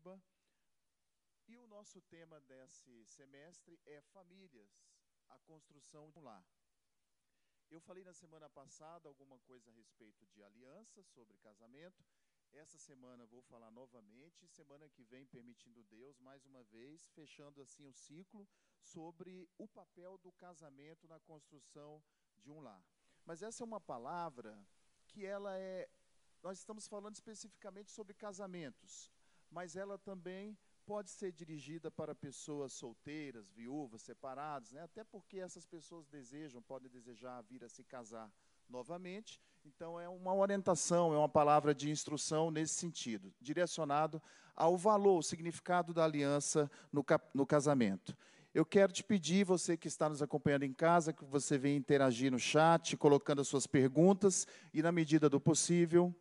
Paraíba. 0.00 0.22
E 1.46 1.56
o 1.56 1.66
nosso 1.66 2.00
tema 2.02 2.40
desse 2.40 3.04
semestre 3.04 3.78
é 3.84 4.00
famílias, 4.00 4.70
a 5.28 5.38
construção 5.40 6.10
de 6.10 6.18
um 6.18 6.22
lar. 6.22 6.44
Eu 7.70 7.80
falei 7.80 8.02
na 8.02 8.14
semana 8.14 8.48
passada 8.48 9.08
alguma 9.08 9.38
coisa 9.40 9.70
a 9.70 9.74
respeito 9.74 10.26
de 10.26 10.42
aliança, 10.42 11.02
sobre 11.04 11.36
casamento. 11.38 12.04
Essa 12.52 12.78
semana 12.78 13.26
vou 13.26 13.42
falar 13.42 13.70
novamente. 13.70 14.48
Semana 14.48 14.88
que 14.88 15.04
vem, 15.04 15.26
permitindo 15.26 15.84
Deus, 15.84 16.18
mais 16.18 16.44
uma 16.46 16.64
vez, 16.64 17.06
fechando 17.08 17.60
assim 17.60 17.86
o 17.86 17.92
ciclo 17.92 18.48
sobre 18.80 19.48
o 19.58 19.68
papel 19.68 20.18
do 20.18 20.32
casamento 20.32 21.06
na 21.06 21.20
construção 21.20 22.02
de 22.38 22.50
um 22.50 22.60
lar. 22.60 22.84
Mas 23.24 23.42
essa 23.42 23.62
é 23.62 23.66
uma 23.66 23.80
palavra 23.80 24.58
que 25.06 25.24
ela 25.24 25.58
é. 25.58 25.88
Nós 26.42 26.58
estamos 26.58 26.88
falando 26.88 27.14
especificamente 27.14 27.90
sobre 27.90 28.14
casamentos, 28.14 29.12
mas 29.50 29.76
ela 29.76 29.98
também 29.98 30.56
pode 30.86 31.10
ser 31.10 31.32
dirigida 31.32 31.90
para 31.90 32.14
pessoas 32.14 32.72
solteiras, 32.72 33.50
viúvas, 33.50 34.02
separadas, 34.02 34.72
né? 34.72 34.82
até 34.82 35.04
porque 35.04 35.38
essas 35.38 35.64
pessoas 35.64 36.06
desejam, 36.08 36.60
podem 36.62 36.90
desejar 36.90 37.42
vir 37.42 37.62
a 37.64 37.68
se 37.68 37.84
casar 37.84 38.30
novamente. 38.68 39.40
Então, 39.64 40.00
é 40.00 40.08
uma 40.08 40.34
orientação, 40.34 41.12
é 41.12 41.18
uma 41.18 41.28
palavra 41.28 41.74
de 41.74 41.90
instrução 41.90 42.50
nesse 42.50 42.74
sentido, 42.74 43.32
direcionado 43.40 44.22
ao 44.56 44.76
valor, 44.76 45.18
o 45.18 45.22
significado 45.22 45.92
da 45.92 46.04
aliança 46.04 46.70
no, 46.92 47.04
no 47.34 47.46
casamento. 47.46 48.16
Eu 48.52 48.66
quero 48.66 48.92
te 48.92 49.04
pedir, 49.04 49.44
você 49.44 49.76
que 49.76 49.86
está 49.86 50.08
nos 50.08 50.22
acompanhando 50.22 50.64
em 50.64 50.72
casa, 50.72 51.12
que 51.12 51.24
você 51.24 51.56
venha 51.56 51.76
interagir 51.76 52.32
no 52.32 52.38
chat, 52.38 52.96
colocando 52.96 53.40
as 53.40 53.48
suas 53.48 53.66
perguntas, 53.66 54.46
e 54.74 54.82
na 54.82 54.90
medida 54.90 55.30
do 55.30 55.40
possível, 55.40 56.12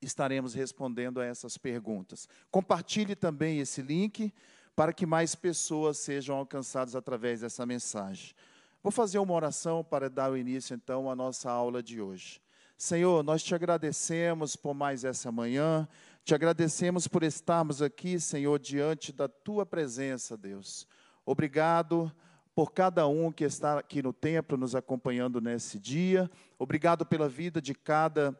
estaremos 0.00 0.54
respondendo 0.54 1.20
a 1.20 1.24
essas 1.24 1.56
perguntas. 1.56 2.28
Compartilhe 2.50 3.14
também 3.16 3.58
esse 3.60 3.82
link 3.82 4.32
para 4.74 4.92
que 4.92 5.04
mais 5.04 5.34
pessoas 5.34 5.98
sejam 5.98 6.36
alcançadas 6.36 6.94
através 6.94 7.40
dessa 7.40 7.66
mensagem. 7.66 8.34
Vou 8.82 8.92
fazer 8.92 9.18
uma 9.18 9.34
oração 9.34 9.82
para 9.82 10.08
dar 10.08 10.30
o 10.30 10.36
início, 10.36 10.74
então, 10.74 11.10
à 11.10 11.16
nossa 11.16 11.50
aula 11.50 11.82
de 11.82 12.00
hoje. 12.00 12.40
Senhor, 12.76 13.24
nós 13.24 13.42
te 13.42 13.54
agradecemos 13.56 14.54
por 14.54 14.72
mais 14.72 15.02
essa 15.02 15.32
manhã, 15.32 15.88
te 16.24 16.32
agradecemos 16.32 17.08
por 17.08 17.24
estarmos 17.24 17.82
aqui, 17.82 18.20
Senhor, 18.20 18.56
diante 18.60 19.12
da 19.12 19.26
tua 19.26 19.66
presença, 19.66 20.36
Deus. 20.36 20.86
Obrigado 21.26 22.12
por 22.54 22.72
cada 22.72 23.06
um 23.08 23.32
que 23.32 23.44
está 23.44 23.78
aqui 23.78 24.00
no 24.00 24.12
templo 24.12 24.56
nos 24.56 24.74
acompanhando 24.74 25.40
nesse 25.40 25.78
dia. 25.78 26.30
Obrigado 26.58 27.04
pela 27.04 27.28
vida 27.28 27.60
de 27.60 27.74
cada 27.74 28.38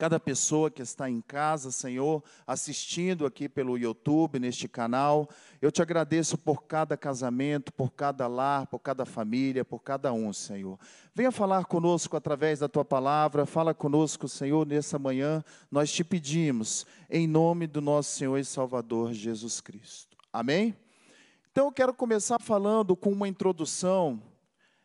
cada 0.00 0.18
pessoa 0.18 0.70
que 0.70 0.80
está 0.80 1.10
em 1.10 1.20
casa, 1.20 1.70
Senhor, 1.70 2.24
assistindo 2.46 3.26
aqui 3.26 3.50
pelo 3.50 3.76
YouTube, 3.76 4.38
neste 4.38 4.66
canal. 4.66 5.28
Eu 5.60 5.70
te 5.70 5.82
agradeço 5.82 6.38
por 6.38 6.62
cada 6.62 6.96
casamento, 6.96 7.70
por 7.70 7.92
cada 7.92 8.26
lar, 8.26 8.66
por 8.66 8.78
cada 8.78 9.04
família, 9.04 9.62
por 9.62 9.80
cada 9.80 10.10
um, 10.10 10.32
Senhor. 10.32 10.78
Venha 11.14 11.30
falar 11.30 11.66
conosco 11.66 12.16
através 12.16 12.60
da 12.60 12.66
tua 12.66 12.82
palavra, 12.82 13.44
fala 13.44 13.74
conosco, 13.74 14.26
Senhor, 14.26 14.66
nessa 14.66 14.98
manhã. 14.98 15.44
Nós 15.70 15.92
te 15.92 16.02
pedimos, 16.02 16.86
em 17.10 17.26
nome 17.26 17.66
do 17.66 17.82
nosso 17.82 18.16
Senhor 18.16 18.38
e 18.38 18.44
Salvador 18.44 19.12
Jesus 19.12 19.60
Cristo. 19.60 20.16
Amém? 20.32 20.74
Então 21.52 21.66
eu 21.66 21.72
quero 21.72 21.92
começar 21.92 22.40
falando 22.40 22.96
com 22.96 23.12
uma 23.12 23.28
introdução, 23.28 24.22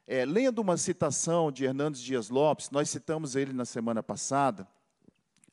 é, 0.06 0.26
lendo 0.26 0.60
uma 0.60 0.76
citação 0.76 1.54
de 1.54 1.64
Hernandes 1.64 2.02
Dias 2.02 2.28
Lopes, 2.28 2.70
nós 2.70 2.90
citamos 2.90 3.38
ele 3.38 3.54
na 3.54 3.64
semana 3.64 4.04
passada, 4.04 4.68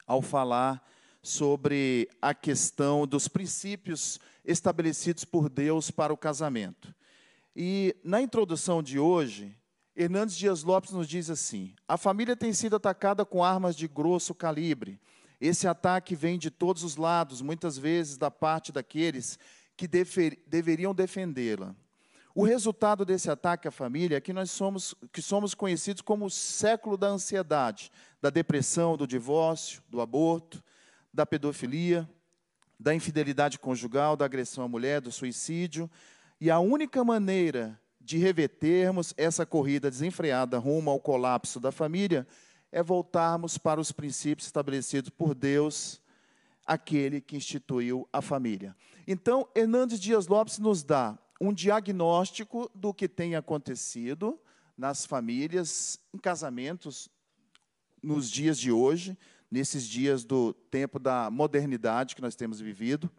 ao 0.06 0.22
falar 0.22 0.82
sobre 1.22 2.08
a 2.20 2.34
questão 2.34 3.06
dos 3.06 3.28
princípios 3.28 4.18
estabelecidos 4.44 5.24
por 5.24 5.48
Deus 5.48 5.90
para 5.90 6.12
o 6.12 6.16
casamento. 6.16 6.94
E 7.54 7.94
na 8.02 8.20
introdução 8.20 8.82
de 8.82 8.98
hoje, 8.98 9.56
Hernandes 9.94 10.36
Dias 10.36 10.62
Lopes 10.62 10.92
nos 10.92 11.06
diz 11.06 11.30
assim: 11.30 11.74
a 11.86 11.96
família 11.96 12.34
tem 12.34 12.52
sido 12.52 12.76
atacada 12.76 13.24
com 13.24 13.44
armas 13.44 13.76
de 13.76 13.86
grosso 13.86 14.34
calibre. 14.34 15.00
Esse 15.40 15.66
ataque 15.66 16.14
vem 16.14 16.38
de 16.38 16.50
todos 16.50 16.82
os 16.82 16.96
lados, 16.96 17.42
muitas 17.42 17.76
vezes 17.76 18.16
da 18.16 18.30
parte 18.30 18.72
daqueles 18.72 19.38
que 19.76 19.88
deveriam 19.88 20.94
defendê-la. 20.94 21.74
O 22.34 22.44
resultado 22.44 23.04
desse 23.04 23.30
ataque 23.30 23.68
à 23.68 23.70
família 23.70 24.16
é 24.16 24.20
que 24.20 24.32
nós 24.32 24.50
somos, 24.50 24.94
que 25.12 25.20
somos 25.20 25.54
conhecidos 25.54 26.00
como 26.00 26.24
o 26.24 26.30
século 26.30 26.96
da 26.96 27.08
ansiedade, 27.08 27.92
da 28.22 28.30
depressão, 28.30 28.96
do 28.96 29.06
divórcio, 29.06 29.82
do 29.88 30.00
aborto, 30.00 30.62
da 31.12 31.26
pedofilia, 31.26 32.08
da 32.80 32.94
infidelidade 32.94 33.58
conjugal, 33.58 34.16
da 34.16 34.24
agressão 34.24 34.64
à 34.64 34.68
mulher, 34.68 35.00
do 35.00 35.12
suicídio. 35.12 35.90
E 36.40 36.50
a 36.50 36.58
única 36.58 37.04
maneira 37.04 37.78
de 38.00 38.16
revertermos 38.16 39.12
essa 39.16 39.44
corrida 39.44 39.90
desenfreada 39.90 40.58
rumo 40.58 40.90
ao 40.90 40.98
colapso 40.98 41.60
da 41.60 41.70
família 41.70 42.26
é 42.72 42.82
voltarmos 42.82 43.58
para 43.58 43.80
os 43.80 43.92
princípios 43.92 44.46
estabelecidos 44.46 45.10
por 45.10 45.34
Deus 45.34 46.00
aquele 46.66 47.20
que 47.20 47.36
instituiu 47.36 48.08
a 48.10 48.22
família. 48.22 48.74
Então, 49.06 49.46
Hernandes 49.54 50.00
Dias 50.00 50.26
Lopes 50.26 50.58
nos 50.58 50.82
dá 50.82 51.18
um 51.42 51.52
diagnóstico 51.52 52.70
do 52.74 52.94
que 52.94 53.08
tem 53.08 53.34
acontecido 53.34 54.40
nas 54.76 55.04
famílias, 55.04 55.98
em 56.14 56.18
casamentos, 56.18 57.08
nos 58.02 58.30
dias 58.30 58.58
de 58.58 58.70
hoje, 58.70 59.18
nesses 59.50 59.86
dias 59.86 60.24
do 60.24 60.52
tempo 60.52 60.98
da 60.98 61.30
modernidade 61.30 62.14
que 62.14 62.22
nós 62.22 62.36
temos 62.36 62.60
vivido. 62.60 63.10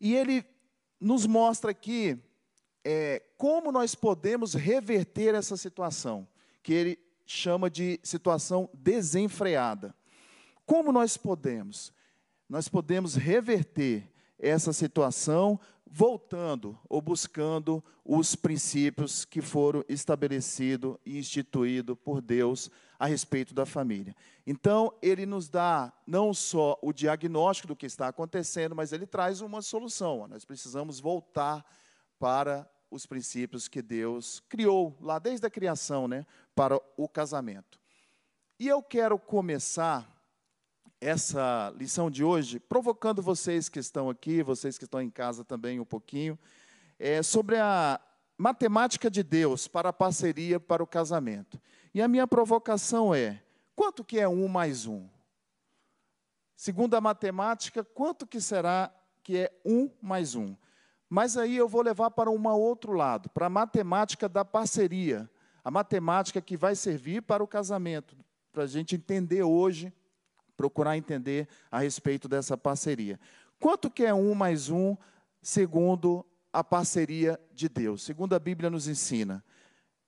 E 0.00 0.14
ele 0.14 0.44
nos 1.00 1.26
mostra 1.26 1.72
aqui 1.72 2.16
é, 2.84 3.22
como 3.36 3.72
nós 3.72 3.94
podemos 3.94 4.54
reverter 4.54 5.34
essa 5.34 5.56
situação, 5.56 6.26
que 6.62 6.72
ele 6.72 6.98
chama 7.26 7.68
de 7.68 7.98
situação 8.02 8.70
desenfreada. 8.72 9.94
Como 10.64 10.92
nós 10.92 11.16
podemos? 11.16 11.92
nós 12.52 12.68
podemos 12.68 13.14
reverter 13.14 14.12
essa 14.38 14.74
situação 14.74 15.58
voltando 15.94 16.78
ou 16.88 17.02
buscando 17.02 17.84
os 18.02 18.34
princípios 18.34 19.26
que 19.26 19.42
foram 19.42 19.84
estabelecidos 19.86 20.96
e 21.04 21.18
instituídos 21.18 21.98
por 22.02 22.22
Deus 22.22 22.70
a 22.98 23.04
respeito 23.04 23.52
da 23.52 23.66
família. 23.66 24.16
Então, 24.46 24.94
ele 25.02 25.26
nos 25.26 25.50
dá 25.50 25.92
não 26.06 26.32
só 26.32 26.78
o 26.80 26.94
diagnóstico 26.94 27.68
do 27.68 27.76
que 27.76 27.84
está 27.84 28.08
acontecendo, 28.08 28.74
mas 28.74 28.90
ele 28.90 29.06
traz 29.06 29.42
uma 29.42 29.60
solução. 29.60 30.26
Nós 30.26 30.46
precisamos 30.46 30.98
voltar 30.98 31.62
para 32.18 32.66
os 32.90 33.04
princípios 33.04 33.68
que 33.68 33.82
Deus 33.82 34.40
criou 34.48 34.96
lá 34.98 35.18
desde 35.18 35.46
a 35.46 35.50
criação, 35.50 36.08
né, 36.08 36.24
para 36.54 36.80
o 36.96 37.06
casamento. 37.06 37.78
E 38.58 38.66
eu 38.66 38.82
quero 38.82 39.18
começar 39.18 40.10
essa 41.02 41.74
lição 41.76 42.08
de 42.08 42.22
hoje, 42.22 42.60
provocando 42.60 43.20
vocês 43.20 43.68
que 43.68 43.80
estão 43.80 44.08
aqui, 44.08 44.40
vocês 44.40 44.78
que 44.78 44.84
estão 44.84 45.02
em 45.02 45.10
casa 45.10 45.44
também 45.44 45.80
um 45.80 45.84
pouquinho, 45.84 46.38
é 46.96 47.24
sobre 47.24 47.58
a 47.58 48.00
matemática 48.38 49.10
de 49.10 49.24
Deus 49.24 49.66
para 49.66 49.88
a 49.88 49.92
parceria 49.92 50.60
para 50.60 50.80
o 50.80 50.86
casamento. 50.86 51.60
E 51.92 52.00
a 52.00 52.06
minha 52.06 52.24
provocação 52.24 53.12
é: 53.12 53.42
quanto 53.74 54.04
que 54.04 54.20
é 54.20 54.28
um 54.28 54.46
mais 54.46 54.86
um? 54.86 55.08
Segundo 56.54 56.94
a 56.94 57.00
matemática, 57.00 57.82
quanto 57.82 58.24
que 58.24 58.40
será 58.40 58.88
que 59.24 59.38
é 59.38 59.52
um 59.64 59.90
mais 60.00 60.36
um? 60.36 60.54
Mas 61.10 61.36
aí 61.36 61.56
eu 61.56 61.68
vou 61.68 61.82
levar 61.82 62.12
para 62.12 62.30
um 62.30 62.48
outro 62.48 62.92
lado, 62.92 63.28
para 63.30 63.46
a 63.46 63.50
matemática 63.50 64.28
da 64.28 64.44
parceria, 64.44 65.28
a 65.64 65.70
matemática 65.70 66.40
que 66.40 66.56
vai 66.56 66.76
servir 66.76 67.22
para 67.22 67.42
o 67.42 67.48
casamento, 67.48 68.16
para 68.52 68.62
a 68.62 68.66
gente 68.68 68.94
entender 68.94 69.42
hoje 69.42 69.92
procurar 70.62 70.96
entender 70.96 71.48
a 71.72 71.80
respeito 71.80 72.28
dessa 72.28 72.56
parceria. 72.56 73.18
Quanto 73.58 73.90
que 73.90 74.04
é 74.04 74.14
um 74.14 74.32
mais 74.32 74.70
um, 74.70 74.96
segundo 75.42 76.24
a 76.52 76.62
parceria 76.62 77.36
de 77.52 77.68
Deus? 77.68 78.04
Segundo 78.04 78.32
a 78.34 78.38
Bíblia 78.38 78.70
nos 78.70 78.86
ensina. 78.86 79.44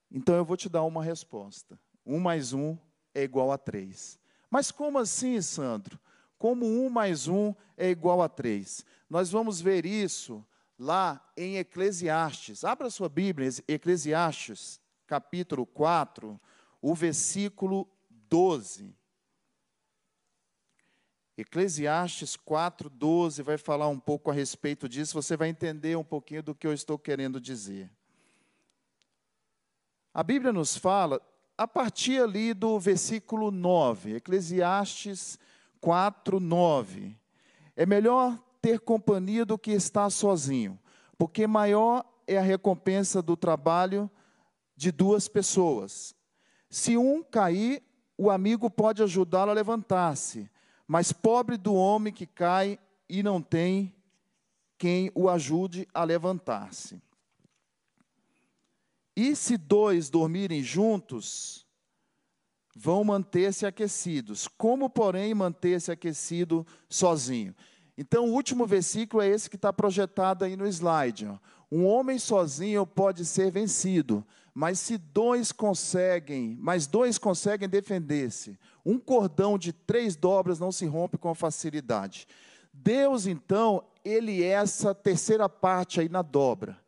Então 0.08 0.36
eu 0.36 0.44
vou 0.44 0.56
te 0.56 0.68
dar 0.68 0.84
uma 0.84 1.02
resposta. 1.02 1.76
Um 2.06 2.20
mais 2.20 2.52
um 2.52 2.78
é 3.12 3.24
igual 3.24 3.50
a 3.50 3.58
três. 3.58 4.16
Mas 4.48 4.70
como 4.70 4.96
assim, 4.96 5.42
Sandro? 5.42 5.98
Como 6.38 6.64
um 6.64 6.88
mais 6.88 7.26
um 7.26 7.52
é 7.76 7.90
igual 7.90 8.22
a 8.22 8.28
três? 8.28 8.84
Nós 9.10 9.32
vamos 9.32 9.60
ver 9.60 9.84
isso 9.84 10.46
lá 10.78 11.20
em 11.36 11.56
Eclesiastes. 11.56 12.62
Abra 12.62 12.88
sua 12.90 13.08
Bíblia, 13.08 13.50
Eclesiastes, 13.66 14.80
capítulo 15.04 15.66
4, 15.66 16.40
o 16.80 16.94
versículo 16.94 17.88
12. 18.08 18.94
Eclesiastes 21.36 22.36
4:12 22.36 23.42
vai 23.42 23.58
falar 23.58 23.88
um 23.88 23.98
pouco 23.98 24.30
a 24.30 24.34
respeito 24.34 24.88
disso, 24.88 25.20
você 25.20 25.36
vai 25.36 25.48
entender 25.48 25.96
um 25.96 26.04
pouquinho 26.04 26.42
do 26.42 26.54
que 26.54 26.66
eu 26.66 26.72
estou 26.72 26.98
querendo 26.98 27.40
dizer. 27.40 27.90
A 30.12 30.22
Bíblia 30.22 30.52
nos 30.52 30.76
fala 30.76 31.20
a 31.58 31.66
partir 31.66 32.22
ali 32.22 32.54
do 32.54 32.78
versículo 32.78 33.50
9, 33.50 34.16
Eclesiastes 34.16 35.38
4:9. 35.80 37.16
É 37.76 37.84
melhor 37.84 38.38
ter 38.62 38.78
companhia 38.78 39.44
do 39.44 39.58
que 39.58 39.72
estar 39.72 40.08
sozinho, 40.10 40.78
porque 41.18 41.46
maior 41.46 42.04
é 42.26 42.38
a 42.38 42.42
recompensa 42.42 43.20
do 43.20 43.36
trabalho 43.36 44.08
de 44.76 44.92
duas 44.92 45.28
pessoas. 45.28 46.14
Se 46.70 46.96
um 46.96 47.22
cair, 47.22 47.82
o 48.16 48.30
amigo 48.30 48.70
pode 48.70 49.02
ajudá-lo 49.02 49.50
a 49.50 49.54
levantar-se, 49.54 50.48
mas 50.86 51.12
pobre 51.12 51.56
do 51.56 51.74
homem 51.74 52.12
que 52.12 52.26
cai 52.26 52.78
e 53.08 53.22
não 53.22 53.40
tem 53.40 53.94
quem 54.78 55.10
o 55.14 55.28
ajude 55.28 55.88
a 55.94 56.04
levantar-se. 56.04 57.00
E 59.16 59.36
se 59.36 59.56
dois 59.56 60.10
dormirem 60.10 60.62
juntos, 60.62 61.64
vão 62.74 63.04
manter-se 63.04 63.64
aquecidos. 63.64 64.48
Como, 64.48 64.90
porém, 64.90 65.32
manter-se 65.32 65.92
aquecido 65.92 66.66
sozinho? 66.88 67.54
Então, 67.96 68.26
o 68.26 68.32
último 68.32 68.66
versículo 68.66 69.22
é 69.22 69.28
esse 69.28 69.48
que 69.48 69.56
está 69.56 69.72
projetado 69.72 70.44
aí 70.44 70.56
no 70.56 70.66
slide. 70.66 71.28
Um 71.70 71.86
homem 71.86 72.18
sozinho 72.18 72.84
pode 72.84 73.24
ser 73.24 73.52
vencido, 73.52 74.26
mas 74.54 74.78
se 74.78 74.96
dois 74.96 75.50
conseguem, 75.50 76.56
mas 76.60 76.86
dois 76.86 77.18
conseguem 77.18 77.68
defender-se, 77.68 78.56
um 78.86 78.98
cordão 78.98 79.58
de 79.58 79.72
três 79.72 80.14
dobras 80.14 80.60
não 80.60 80.70
se 80.70 80.86
rompe 80.86 81.18
com 81.18 81.34
facilidade. 81.34 82.28
Deus, 82.72 83.26
então, 83.26 83.84
ele 84.04 84.42
é 84.42 84.48
essa 84.48 84.94
terceira 84.94 85.48
parte 85.48 86.00
aí 86.00 86.08
na 86.08 86.22
dobra 86.22 86.84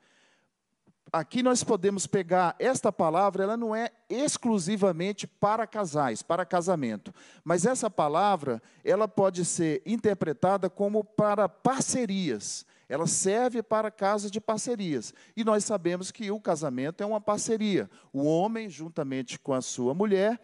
aqui 1.12 1.42
nós 1.42 1.62
podemos 1.62 2.06
pegar 2.06 2.54
esta 2.58 2.92
palavra, 2.92 3.44
ela 3.44 3.56
não 3.56 3.74
é 3.74 3.90
exclusivamente 4.08 5.26
para 5.26 5.66
casais, 5.66 6.22
para 6.22 6.44
casamento, 6.44 7.12
mas 7.44 7.64
essa 7.64 7.90
palavra, 7.90 8.62
ela 8.84 9.08
pode 9.08 9.44
ser 9.44 9.82
interpretada 9.86 10.68
como 10.68 11.04
para 11.04 11.48
parcerias. 11.48 12.66
Ela 12.88 13.06
serve 13.06 13.62
para 13.62 13.90
casos 13.90 14.30
de 14.30 14.40
parcerias. 14.40 15.12
E 15.36 15.42
nós 15.42 15.64
sabemos 15.64 16.10
que 16.10 16.30
o 16.30 16.40
casamento 16.40 17.02
é 17.02 17.06
uma 17.06 17.20
parceria. 17.20 17.90
O 18.12 18.24
homem 18.24 18.68
juntamente 18.68 19.38
com 19.38 19.52
a 19.52 19.60
sua 19.60 19.92
mulher, 19.92 20.40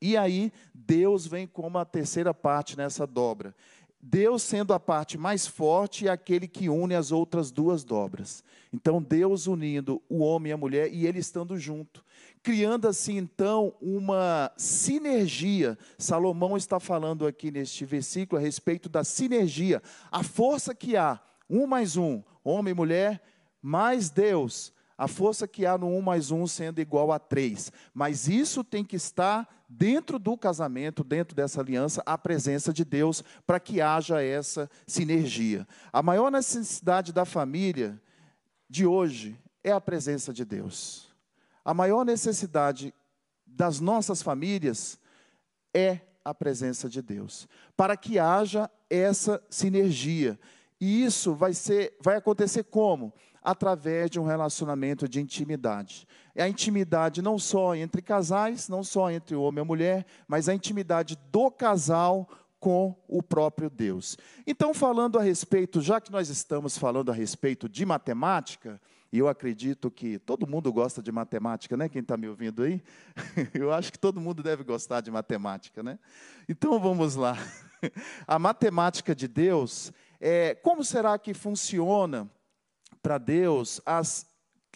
e 0.00 0.16
aí 0.16 0.52
Deus 0.74 1.26
vem 1.26 1.46
como 1.46 1.78
a 1.78 1.84
terceira 1.84 2.34
parte 2.34 2.76
nessa 2.76 3.06
dobra. 3.06 3.54
Deus 4.06 4.42
sendo 4.42 4.74
a 4.74 4.78
parte 4.78 5.16
mais 5.16 5.46
forte 5.46 6.04
e 6.04 6.08
aquele 6.10 6.46
que 6.46 6.68
une 6.68 6.94
as 6.94 7.10
outras 7.10 7.50
duas 7.50 7.84
dobras. 7.84 8.44
Então, 8.70 9.02
Deus 9.02 9.46
unindo 9.46 10.02
o 10.10 10.18
homem 10.18 10.50
e 10.50 10.52
a 10.52 10.58
mulher 10.58 10.92
e 10.92 11.06
ele 11.06 11.20
estando 11.20 11.58
junto, 11.58 12.04
criando 12.42 12.86
assim 12.86 13.16
então 13.16 13.74
uma 13.80 14.52
sinergia. 14.58 15.78
Salomão 15.96 16.54
está 16.54 16.78
falando 16.78 17.26
aqui 17.26 17.50
neste 17.50 17.86
versículo 17.86 18.38
a 18.38 18.44
respeito 18.44 18.90
da 18.90 19.02
sinergia, 19.04 19.82
a 20.12 20.22
força 20.22 20.74
que 20.74 20.98
há, 20.98 21.18
um 21.48 21.66
mais 21.66 21.96
um, 21.96 22.22
homem 22.42 22.72
e 22.72 22.74
mulher, 22.74 23.22
mais 23.60 24.10
Deus, 24.10 24.72
a 24.96 25.08
força 25.08 25.48
que 25.48 25.66
há 25.66 25.76
no 25.76 25.88
um 25.88 26.00
mais 26.00 26.30
um 26.30 26.46
sendo 26.46 26.80
igual 26.80 27.10
a 27.10 27.18
três. 27.18 27.72
Mas 27.92 28.28
isso 28.28 28.62
tem 28.62 28.84
que 28.84 28.96
estar 28.96 29.64
dentro 29.68 30.18
do 30.18 30.36
casamento, 30.36 31.02
dentro 31.02 31.34
dessa 31.34 31.60
aliança, 31.60 32.02
a 32.06 32.16
presença 32.16 32.72
de 32.72 32.84
Deus, 32.84 33.22
para 33.46 33.58
que 33.58 33.80
haja 33.80 34.22
essa 34.22 34.70
sinergia. 34.86 35.66
A 35.92 36.02
maior 36.02 36.30
necessidade 36.30 37.12
da 37.12 37.24
família 37.24 38.00
de 38.68 38.86
hoje 38.86 39.36
é 39.62 39.72
a 39.72 39.80
presença 39.80 40.32
de 40.32 40.44
Deus. 40.44 41.12
A 41.64 41.74
maior 41.74 42.04
necessidade 42.04 42.94
das 43.46 43.80
nossas 43.80 44.22
famílias 44.22 44.98
é 45.72 46.00
a 46.24 46.32
presença 46.32 46.88
de 46.88 47.02
Deus, 47.02 47.48
para 47.76 47.96
que 47.96 48.18
haja 48.18 48.70
essa 48.88 49.42
sinergia. 49.50 50.38
E 50.80 51.04
isso 51.04 51.34
vai 51.34 51.54
ser 51.54 51.96
vai 52.02 52.16
acontecer 52.16 52.64
como? 52.64 53.12
através 53.44 54.10
de 54.10 54.18
um 54.18 54.24
relacionamento 54.24 55.06
de 55.06 55.20
intimidade. 55.20 56.08
É 56.34 56.42
a 56.42 56.48
intimidade 56.48 57.20
não 57.20 57.38
só 57.38 57.76
entre 57.76 58.00
casais, 58.00 58.70
não 58.70 58.82
só 58.82 59.10
entre 59.10 59.36
o 59.36 59.42
homem 59.42 59.58
e 59.58 59.60
a 59.60 59.66
mulher, 59.66 60.06
mas 60.26 60.48
a 60.48 60.54
intimidade 60.54 61.18
do 61.30 61.50
casal 61.50 62.26
com 62.58 62.96
o 63.06 63.22
próprio 63.22 63.68
Deus. 63.68 64.16
Então, 64.46 64.72
falando 64.72 65.18
a 65.18 65.22
respeito, 65.22 65.82
já 65.82 66.00
que 66.00 66.10
nós 66.10 66.30
estamos 66.30 66.78
falando 66.78 67.10
a 67.12 67.14
respeito 67.14 67.68
de 67.68 67.84
matemática, 67.84 68.80
e 69.12 69.18
eu 69.18 69.28
acredito 69.28 69.90
que 69.90 70.18
todo 70.18 70.46
mundo 70.46 70.72
gosta 70.72 71.02
de 71.02 71.12
matemática, 71.12 71.76
né? 71.76 71.88
Quem 71.88 72.00
está 72.00 72.16
me 72.16 72.26
ouvindo 72.26 72.62
aí? 72.64 72.82
Eu 73.54 73.72
acho 73.72 73.92
que 73.92 73.98
todo 73.98 74.20
mundo 74.20 74.42
deve 74.42 74.64
gostar 74.64 75.02
de 75.02 75.08
matemática, 75.08 75.84
né? 75.84 76.00
Então 76.48 76.80
vamos 76.80 77.14
lá. 77.14 77.38
A 78.26 78.40
matemática 78.40 79.14
de 79.14 79.28
Deus, 79.28 79.92
é, 80.26 80.54
como 80.54 80.82
será 80.82 81.18
que 81.18 81.34
funciona 81.34 82.26
para 83.02 83.18
Deus 83.18 83.78
as, 83.84 84.26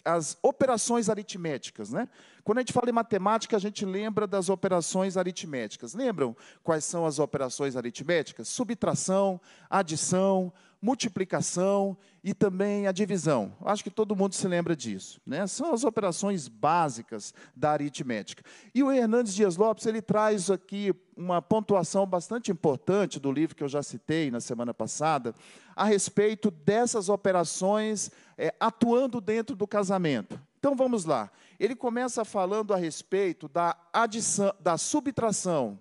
as 0.05 0.37
operações 0.43 1.09
aritméticas, 1.09 1.89
né? 1.89 2.07
Quando 2.43 2.59
a 2.59 2.61
gente 2.61 2.71
fala 2.71 2.87
em 2.87 2.93
matemática, 2.93 3.57
a 3.57 3.59
gente 3.59 3.83
lembra 3.83 4.27
das 4.27 4.47
operações 4.47 5.17
aritméticas. 5.17 5.95
Lembram 5.95 6.37
quais 6.63 6.85
são 6.85 7.03
as 7.03 7.17
operações 7.17 7.75
aritméticas? 7.75 8.47
Subtração, 8.47 9.41
adição, 9.67 10.53
multiplicação 10.81 11.97
e 12.23 12.33
também 12.33 12.87
a 12.87 12.91
divisão. 12.91 13.53
Acho 13.61 13.83
que 13.83 13.89
todo 13.89 14.15
mundo 14.15 14.33
se 14.33 14.47
lembra 14.47 14.75
disso. 14.75 15.19
Né? 15.25 15.45
São 15.47 15.73
as 15.73 15.83
operações 15.83 16.47
básicas 16.47 17.33
da 17.55 17.71
aritmética. 17.71 18.43
E 18.73 18.81
o 18.81 18.91
Hernandes 18.91 19.33
Dias 19.33 19.57
Lopes 19.57 19.85
ele 19.85 20.01
traz 20.01 20.49
aqui 20.49 20.93
uma 21.17 21.41
pontuação 21.41 22.05
bastante 22.05 22.51
importante 22.51 23.19
do 23.19 23.31
livro 23.31 23.55
que 23.55 23.63
eu 23.63 23.67
já 23.67 23.83
citei 23.83 24.31
na 24.31 24.39
semana 24.39 24.73
passada, 24.73 25.35
a 25.75 25.83
respeito 25.83 26.49
dessas 26.49 27.09
operações 27.09 28.09
é, 28.37 28.53
atuando 28.59 29.19
dentro 29.19 29.55
do 29.55 29.67
casamento. 29.67 30.39
Então 30.57 30.75
vamos 30.75 31.03
lá. 31.03 31.29
Ele 31.59 31.75
começa 31.75 32.23
falando 32.23 32.73
a 32.73 32.77
respeito 32.77 33.49
da 33.49 33.75
adição, 33.91 34.53
da 34.61 34.77
subtração. 34.77 35.77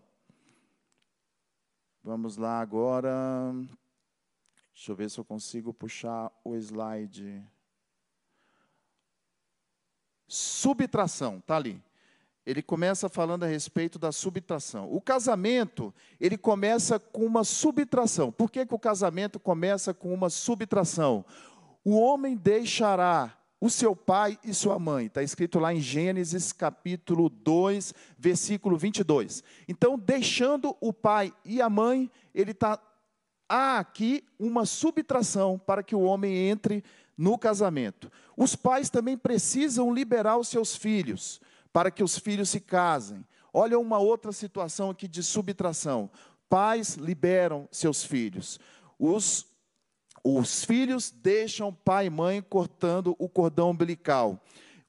Vamos 2.03 2.37
lá 2.37 2.61
agora. 2.61 3.55
Deixa 4.79 4.93
eu 4.93 4.97
ver 4.97 5.11
se 5.11 5.19
eu 5.19 5.25
consigo 5.25 5.75
puxar 5.75 6.31
o 6.45 6.55
slide. 6.55 7.45
Subtração, 10.29 11.41
tá 11.41 11.57
ali. 11.57 11.83
Ele 12.47 12.63
começa 12.63 13.09
falando 13.09 13.43
a 13.43 13.49
respeito 13.49 13.99
da 13.99 14.13
subtração. 14.13 14.89
O 14.89 15.01
casamento, 15.01 15.93
ele 16.21 16.39
começa 16.39 16.97
com 16.97 17.27
uma 17.27 17.43
subtração. 17.43 18.31
Por 18.31 18.53
que, 18.53 18.65
que 18.65 18.73
o 18.73 18.79
casamento 18.79 19.41
começa 19.41 19.93
com 19.93 20.15
uma 20.15 20.31
subtração? 20.31 21.25
O 21.85 21.99
homem 21.99 22.37
deixará 22.37 23.37
o 23.61 23.69
seu 23.69 23.97
pai 23.97 24.39
e 24.45 24.55
sua 24.55 24.79
mãe. 24.79 25.07
Está 25.07 25.25
escrito 25.25 25.59
lá 25.59 25.75
em 25.75 25.81
Gênesis 25.81 26.53
capítulo 26.53 27.29
2, 27.29 27.93
versículo 28.17 28.79
22. 28.79 29.43
Então, 29.67 29.99
deixando 29.99 30.77
o 30.81 30.93
pai 30.93 31.35
e 31.45 31.61
a 31.61 31.69
mãe, 31.69 32.09
ele 32.33 32.53
está 32.53 32.81
há 33.49 33.79
aqui 33.79 34.25
uma 34.39 34.67
subtração 34.67 35.59
para 35.59 35.83
que 35.83 35.95
o 35.95 36.03
homem 36.03 36.49
entre 36.49 36.85
no 37.17 37.39
casamento. 37.39 38.11
Os 38.37 38.55
pais 38.55 38.91
também 38.91 39.17
precisam 39.17 39.93
liberar 39.93 40.37
os 40.37 40.49
seus 40.49 40.77
filhos 40.77 41.41
para 41.73 41.91
que 41.91 42.03
os 42.03 42.19
filhos 42.19 42.49
se 42.51 42.61
casem. 42.61 43.25
Olha 43.53 43.79
uma 43.79 43.99
outra 43.99 44.33
situação 44.33 44.91
aqui 44.91 45.09
de 45.09 45.23
subtração. 45.23 46.11
Pais 46.49 46.95
liberam 46.95 47.69
seus 47.71 48.05
filhos. 48.05 48.61
Os, 48.99 49.47
os 50.23 50.65
filhos 50.65 51.11
deixam 51.11 51.73
pai 51.73 52.07
e 52.07 52.11
mãe 52.11 52.43
cortando 52.43 53.17
o 53.19 53.29
cordão 53.29 53.71
umbilical. 53.71 54.41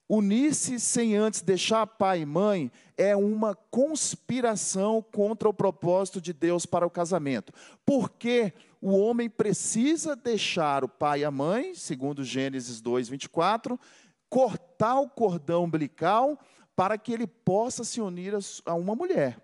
Unir-se 0.09 0.79
sem 0.79 1.15
antes 1.15 1.43
deixar 1.43 1.85
pai 1.85 2.21
e 2.21 2.25
mãe 2.25 2.71
é 2.97 3.15
uma 3.15 3.53
conspiração 3.53 5.05
contra 5.13 5.47
o 5.47 5.53
propósito 5.53 6.19
de 6.19 6.33
Deus 6.33 6.65
para 6.65 6.87
o 6.87 6.89
casamento. 6.89 7.53
Porque 7.85 8.51
o 8.81 8.97
homem 8.97 9.29
precisa 9.29 10.15
deixar 10.15 10.83
o 10.83 10.89
pai 10.89 11.19
e 11.19 11.25
a 11.25 11.29
mãe, 11.29 11.75
segundo 11.75 12.23
Gênesis 12.23 12.81
2, 12.81 13.07
24, 13.07 13.79
cortar 14.27 14.99
o 14.99 15.07
cordão 15.07 15.65
umbilical 15.65 16.39
para 16.75 16.97
que 16.97 17.13
ele 17.13 17.27
possa 17.27 17.83
se 17.83 18.01
unir 18.01 18.33
a 18.65 18.73
uma 18.73 18.95
mulher. 18.95 19.39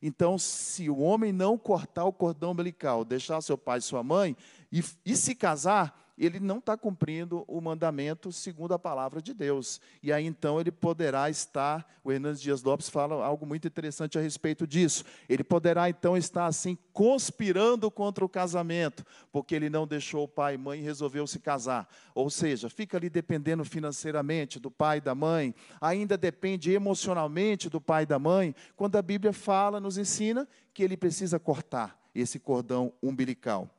Então, 0.00 0.38
se 0.38 0.88
o 0.88 0.98
homem 0.98 1.30
não 1.30 1.58
cortar 1.58 2.04
o 2.04 2.12
cordão 2.12 2.52
umbilical, 2.52 3.04
deixar 3.04 3.42
seu 3.42 3.58
pai 3.58 3.80
e 3.80 3.82
sua 3.82 4.02
mãe 4.02 4.34
e, 4.72 4.82
e 5.04 5.14
se 5.14 5.34
casar, 5.34 6.05
ele 6.18 6.40
não 6.40 6.58
está 6.58 6.76
cumprindo 6.76 7.44
o 7.46 7.60
mandamento 7.60 8.32
segundo 8.32 8.72
a 8.72 8.78
palavra 8.78 9.20
de 9.20 9.34
Deus. 9.34 9.80
E 10.02 10.12
aí 10.12 10.24
então 10.24 10.58
ele 10.60 10.70
poderá 10.70 11.28
estar, 11.28 11.86
o 12.02 12.10
Hernandes 12.10 12.40
Dias 12.40 12.62
Lopes 12.62 12.88
fala 12.88 13.24
algo 13.24 13.44
muito 13.44 13.66
interessante 13.66 14.18
a 14.18 14.20
respeito 14.20 14.66
disso. 14.66 15.04
Ele 15.28 15.44
poderá 15.44 15.88
então 15.90 16.16
estar 16.16 16.46
assim 16.46 16.78
conspirando 16.92 17.90
contra 17.90 18.24
o 18.24 18.28
casamento, 18.28 19.04
porque 19.30 19.54
ele 19.54 19.68
não 19.68 19.86
deixou 19.86 20.24
o 20.24 20.28
pai 20.28 20.54
e 20.54 20.58
mãe 20.58 20.80
e 20.80 20.82
resolveu 20.82 21.26
se 21.26 21.38
casar. 21.38 21.88
Ou 22.14 22.30
seja, 22.30 22.70
fica 22.70 22.96
ali 22.96 23.10
dependendo 23.10 23.64
financeiramente 23.64 24.58
do 24.58 24.70
pai 24.70 24.98
e 24.98 25.02
da 25.02 25.14
mãe, 25.14 25.54
ainda 25.80 26.16
depende 26.16 26.72
emocionalmente 26.72 27.68
do 27.68 27.80
pai 27.80 28.04
e 28.04 28.06
da 28.06 28.18
mãe, 28.18 28.54
quando 28.74 28.96
a 28.96 29.02
Bíblia 29.02 29.32
fala, 29.32 29.78
nos 29.78 29.98
ensina 29.98 30.48
que 30.72 30.82
ele 30.82 30.96
precisa 30.96 31.38
cortar 31.38 32.00
esse 32.14 32.38
cordão 32.38 32.92
umbilical. 33.02 33.70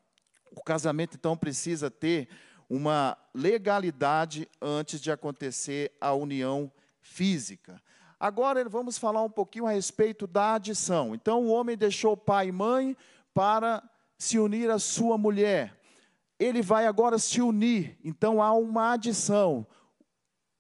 O 0.58 0.64
casamento, 0.64 1.16
então, 1.16 1.38
precisa 1.38 1.92
ter 1.92 2.28
uma 2.68 3.16
legalidade 3.32 4.50
antes 4.60 5.00
de 5.00 5.12
acontecer 5.12 5.96
a 6.02 6.14
união 6.14 6.72
física. 7.00 7.80
Agora 8.20 8.68
vamos 8.68 8.98
falar 8.98 9.22
um 9.22 9.30
pouquinho 9.30 9.68
a 9.68 9.72
respeito 9.72 10.26
da 10.26 10.56
adição. 10.56 11.14
Então, 11.14 11.46
o 11.46 11.50
homem 11.50 11.78
deixou 11.78 12.18
pai 12.18 12.48
e 12.48 12.52
mãe 12.52 12.98
para 13.36 13.88
se 14.18 14.40
unir 14.40 14.72
à 14.72 14.80
sua 14.80 15.16
mulher. 15.16 15.80
Ele 16.40 16.64
vai 16.64 16.88
agora 16.88 17.20
se 17.20 17.40
unir. 17.40 17.96
Então, 18.04 18.42
há 18.42 18.52
uma 18.54 18.94
adição. 18.94 19.66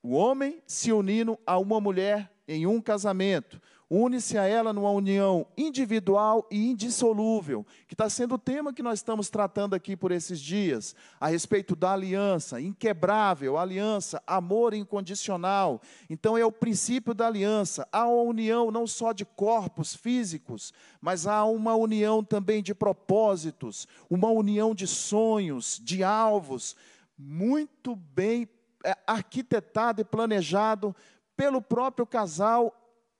O 0.03 0.13
homem 0.13 0.61
se 0.67 0.91
unindo 0.91 1.39
a 1.43 1.57
uma 1.57 1.81
mulher 1.81 2.31
em 2.47 2.67
um 2.67 2.79
casamento 2.79 3.59
une-se 3.89 4.37
a 4.37 4.45
ela 4.45 4.73
numa 4.73 4.91
união 4.91 5.47
individual 5.57 6.45
e 6.51 6.69
indissolúvel, 6.69 7.65
que 7.87 7.93
está 7.93 8.09
sendo 8.09 8.35
o 8.35 8.37
tema 8.37 8.73
que 8.73 8.83
nós 8.83 8.99
estamos 8.99 9.29
tratando 9.29 9.73
aqui 9.73 9.95
por 9.95 10.11
esses 10.11 10.41
dias, 10.41 10.93
a 11.19 11.27
respeito 11.27 11.75
da 11.75 11.93
aliança, 11.93 12.59
inquebrável, 12.59 13.57
aliança, 13.57 14.21
amor 14.27 14.73
incondicional. 14.73 15.81
Então 16.09 16.37
é 16.37 16.45
o 16.45 16.51
princípio 16.51 17.13
da 17.13 17.27
aliança. 17.27 17.87
Há 17.91 18.05
uma 18.07 18.23
união 18.23 18.71
não 18.71 18.85
só 18.85 19.13
de 19.13 19.23
corpos 19.23 19.95
físicos, 19.95 20.73
mas 20.99 21.25
há 21.25 21.45
uma 21.45 21.75
união 21.75 22.21
também 22.23 22.61
de 22.61 22.75
propósitos, 22.75 23.87
uma 24.09 24.29
união 24.29 24.75
de 24.75 24.85
sonhos, 24.85 25.79
de 25.81 26.03
alvos, 26.03 26.75
muito 27.17 27.95
bem 27.95 28.49
é, 28.85 28.95
arquitetado 29.07 30.01
e 30.01 30.05
planejado 30.05 30.93
pelo 31.37 31.61
próprio 31.61 32.05
casal 32.05 32.73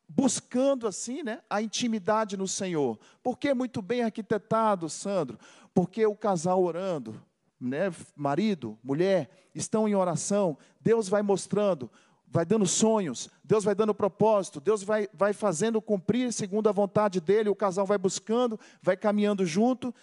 buscando 0.08 0.88
assim, 0.88 1.22
né, 1.22 1.42
a 1.50 1.62
intimidade 1.62 2.38
no 2.38 2.48
Senhor. 2.48 2.98
Por 3.22 3.38
que 3.38 3.54
muito 3.54 3.82
bem 3.82 4.02
arquitetado, 4.04 4.90
Sandro? 4.90 5.38
Porque 5.74 6.06
o 6.06 6.16
casal 6.16 6.64
orando, 6.64 7.22
né, 7.60 7.94
marido, 8.16 8.78
mulher, 8.84 9.30
estão 9.54 9.88
em 9.88 9.96
oração, 9.96 10.58
Deus 10.80 11.10
vai 11.10 11.22
mostrando, 11.22 11.92
vai 12.28 12.46
dando 12.46 12.66
sonhos, 12.66 13.30
Deus 13.44 13.64
vai 13.64 13.76
dando 13.76 13.94
propósito, 13.94 14.60
Deus 14.60 14.84
vai, 14.84 15.10
vai 15.14 15.34
fazendo 15.34 15.82
cumprir 15.82 16.32
segundo 16.32 16.70
a 16.70 16.72
vontade 16.72 17.20
dele, 17.20 17.50
o 17.50 17.56
casal 17.56 17.86
vai 17.86 17.98
buscando, 17.98 18.60
vai 18.82 18.96
caminhando 18.96 19.46
junto, 19.46 19.94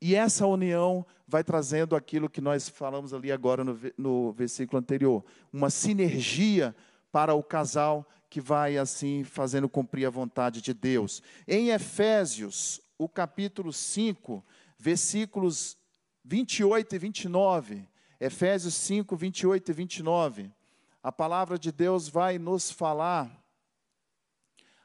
e 0.00 0.14
essa 0.14 0.46
união 0.46 1.06
vai 1.26 1.42
trazendo 1.42 1.96
aquilo 1.96 2.28
que 2.28 2.40
nós 2.40 2.68
falamos 2.68 3.14
ali 3.14 3.32
agora 3.32 3.64
no, 3.64 3.78
no 3.96 4.32
versículo 4.32 4.78
anterior, 4.78 5.24
uma 5.52 5.70
sinergia 5.70 6.76
para 7.10 7.34
o 7.34 7.42
casal 7.42 8.06
que 8.36 8.40
vai 8.42 8.76
assim 8.76 9.24
fazendo 9.24 9.66
cumprir 9.66 10.04
a 10.04 10.10
vontade 10.10 10.60
de 10.60 10.74
Deus. 10.74 11.22
Em 11.48 11.70
Efésios, 11.70 12.82
o 12.98 13.08
capítulo 13.08 13.72
5, 13.72 14.44
versículos 14.78 15.74
28 16.22 16.96
e 16.96 16.98
29. 16.98 17.88
Efésios 18.20 18.74
5, 18.74 19.16
28 19.16 19.70
e 19.70 19.72
29. 19.72 20.52
A 21.02 21.10
palavra 21.10 21.58
de 21.58 21.72
Deus 21.72 22.10
vai 22.10 22.38
nos 22.38 22.70
falar 22.70 23.42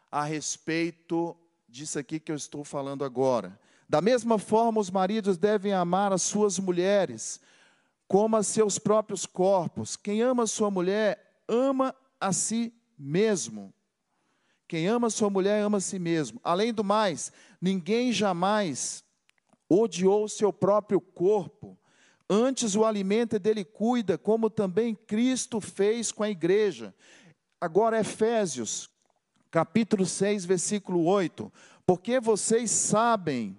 a 0.10 0.24
respeito 0.24 1.36
disso 1.68 2.00
aqui 2.00 2.22
que 2.22 2.32
eu 2.32 2.38
estou 2.38 2.64
falando 2.64 3.04
agora. 3.04 3.60
Da 3.90 4.00
mesma 4.00 4.40
forma, 4.40 4.80
os 4.80 4.90
maridos 4.90 5.38
devem 5.38 5.74
amar 5.74 6.14
as 6.14 6.22
suas 6.22 6.58
mulheres 6.58 7.42
como 8.08 8.38
a 8.38 8.44
seus 8.44 8.80
próprios 8.80 9.26
corpos. 9.26 9.98
Quem 9.98 10.22
ama 10.22 10.48
sua 10.48 10.72
mulher, 10.72 11.44
ama 11.50 11.94
a 12.18 12.32
si 12.32 12.74
mesmo. 13.02 13.74
Quem 14.68 14.88
ama 14.88 15.10
sua 15.10 15.30
mulher 15.30 15.62
ama 15.62 15.80
a 15.80 15.82
si 15.82 16.00
mesmo. 16.00 16.40
Além 16.44 16.74
do 16.74 16.84
mais, 16.84 17.32
ninguém 17.60 18.14
jamais 18.14 19.04
odiou 19.68 20.30
seu 20.30 20.54
próprio 20.54 21.02
corpo. 21.02 21.78
Antes 22.30 22.76
o 22.76 22.86
alimenta 22.86 23.36
e 23.36 23.40
dele 23.40 23.66
cuida, 23.66 24.18
como 24.18 24.50
também 24.50 24.96
Cristo 24.96 25.60
fez 25.60 26.12
com 26.12 26.24
a 26.24 26.30
igreja. 26.30 26.94
Agora, 27.60 28.00
Efésios, 28.00 28.90
capítulo 29.50 30.06
6, 30.06 30.46
versículo 30.46 31.04
8. 31.04 31.52
Porque 31.86 32.20
vocês 32.20 32.72
sabem 32.72 33.58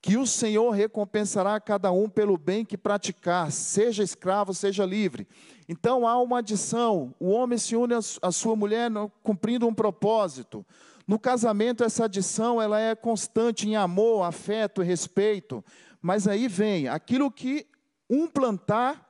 que 0.00 0.16
o 0.16 0.26
Senhor 0.26 0.70
recompensará 0.70 1.58
cada 1.60 1.90
um 1.90 2.08
pelo 2.08 2.36
bem 2.38 2.64
que 2.64 2.76
praticar, 2.76 3.50
seja 3.50 4.02
escravo, 4.02 4.54
seja 4.54 4.84
livre. 4.84 5.26
Então 5.68 6.06
há 6.06 6.20
uma 6.20 6.38
adição: 6.38 7.14
o 7.18 7.30
homem 7.30 7.58
se 7.58 7.74
une 7.74 7.94
à 7.94 8.32
sua 8.32 8.54
mulher 8.54 8.90
cumprindo 9.22 9.66
um 9.66 9.74
propósito. 9.74 10.64
No 11.06 11.18
casamento, 11.18 11.84
essa 11.84 12.04
adição 12.04 12.60
ela 12.60 12.80
é 12.80 12.94
constante 12.94 13.68
em 13.68 13.76
amor, 13.76 14.24
afeto 14.24 14.82
e 14.82 14.86
respeito. 14.86 15.64
Mas 16.02 16.26
aí 16.26 16.48
vem 16.48 16.88
aquilo 16.88 17.30
que 17.30 17.66
um 18.10 18.26
plantar, 18.26 19.08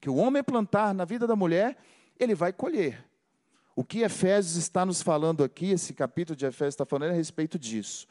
que 0.00 0.10
o 0.10 0.16
homem 0.16 0.42
plantar 0.42 0.92
na 0.94 1.04
vida 1.04 1.26
da 1.26 1.36
mulher, 1.36 1.76
ele 2.18 2.34
vai 2.34 2.52
colher. 2.52 3.04
O 3.76 3.84
que 3.84 4.00
Efésios 4.00 4.56
está 4.56 4.84
nos 4.84 5.00
falando 5.00 5.42
aqui, 5.42 5.70
esse 5.70 5.94
capítulo 5.94 6.36
de 6.36 6.46
Efésios 6.46 6.74
está 6.74 6.84
falando 6.84 7.10
é 7.10 7.14
a 7.14 7.16
respeito 7.16 7.58
disso. 7.58 8.06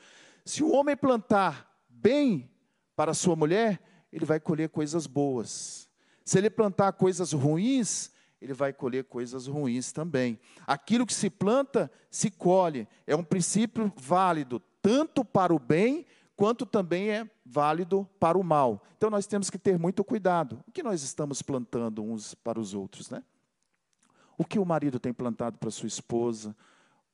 Se 0.45 0.63
o 0.63 0.71
homem 0.71 0.95
plantar 0.95 1.68
bem 2.01 2.49
para 2.95 3.13
sua 3.13 3.35
mulher, 3.35 3.81
ele 4.11 4.25
vai 4.25 4.39
colher 4.39 4.69
coisas 4.69 5.07
boas. 5.07 5.89
Se 6.23 6.37
ele 6.37 6.49
plantar 6.49 6.93
coisas 6.93 7.33
ruins, 7.33 8.11
ele 8.41 8.53
vai 8.53 8.71
colher 8.71 9.03
coisas 9.03 9.47
ruins 9.47 9.91
também. 9.91 10.39
Aquilo 10.65 11.05
que 11.05 11.13
se 11.13 11.29
planta, 11.29 11.91
se 12.09 12.31
colhe. 12.31 12.87
É 13.05 13.15
um 13.15 13.23
princípio 13.23 13.91
válido 13.97 14.61
tanto 14.81 15.25
para 15.25 15.53
o 15.53 15.59
bem, 15.59 16.05
quanto 16.35 16.65
também 16.65 17.09
é 17.09 17.29
válido 17.45 18.07
para 18.19 18.37
o 18.37 18.43
mal. 18.43 18.81
Então 18.95 19.09
nós 19.09 19.27
temos 19.27 19.49
que 19.49 19.57
ter 19.57 19.77
muito 19.77 20.03
cuidado. 20.03 20.63
O 20.67 20.71
que 20.71 20.81
nós 20.81 21.03
estamos 21.03 21.41
plantando 21.41 22.01
uns 22.01 22.33
para 22.33 22.59
os 22.59 22.73
outros, 22.73 23.09
né? 23.09 23.23
O 24.37 24.45
que 24.45 24.57
o 24.57 24.65
marido 24.65 24.99
tem 24.99 25.11
plantado 25.11 25.57
para 25.57 25.69
sua 25.69 25.87
esposa? 25.87 26.55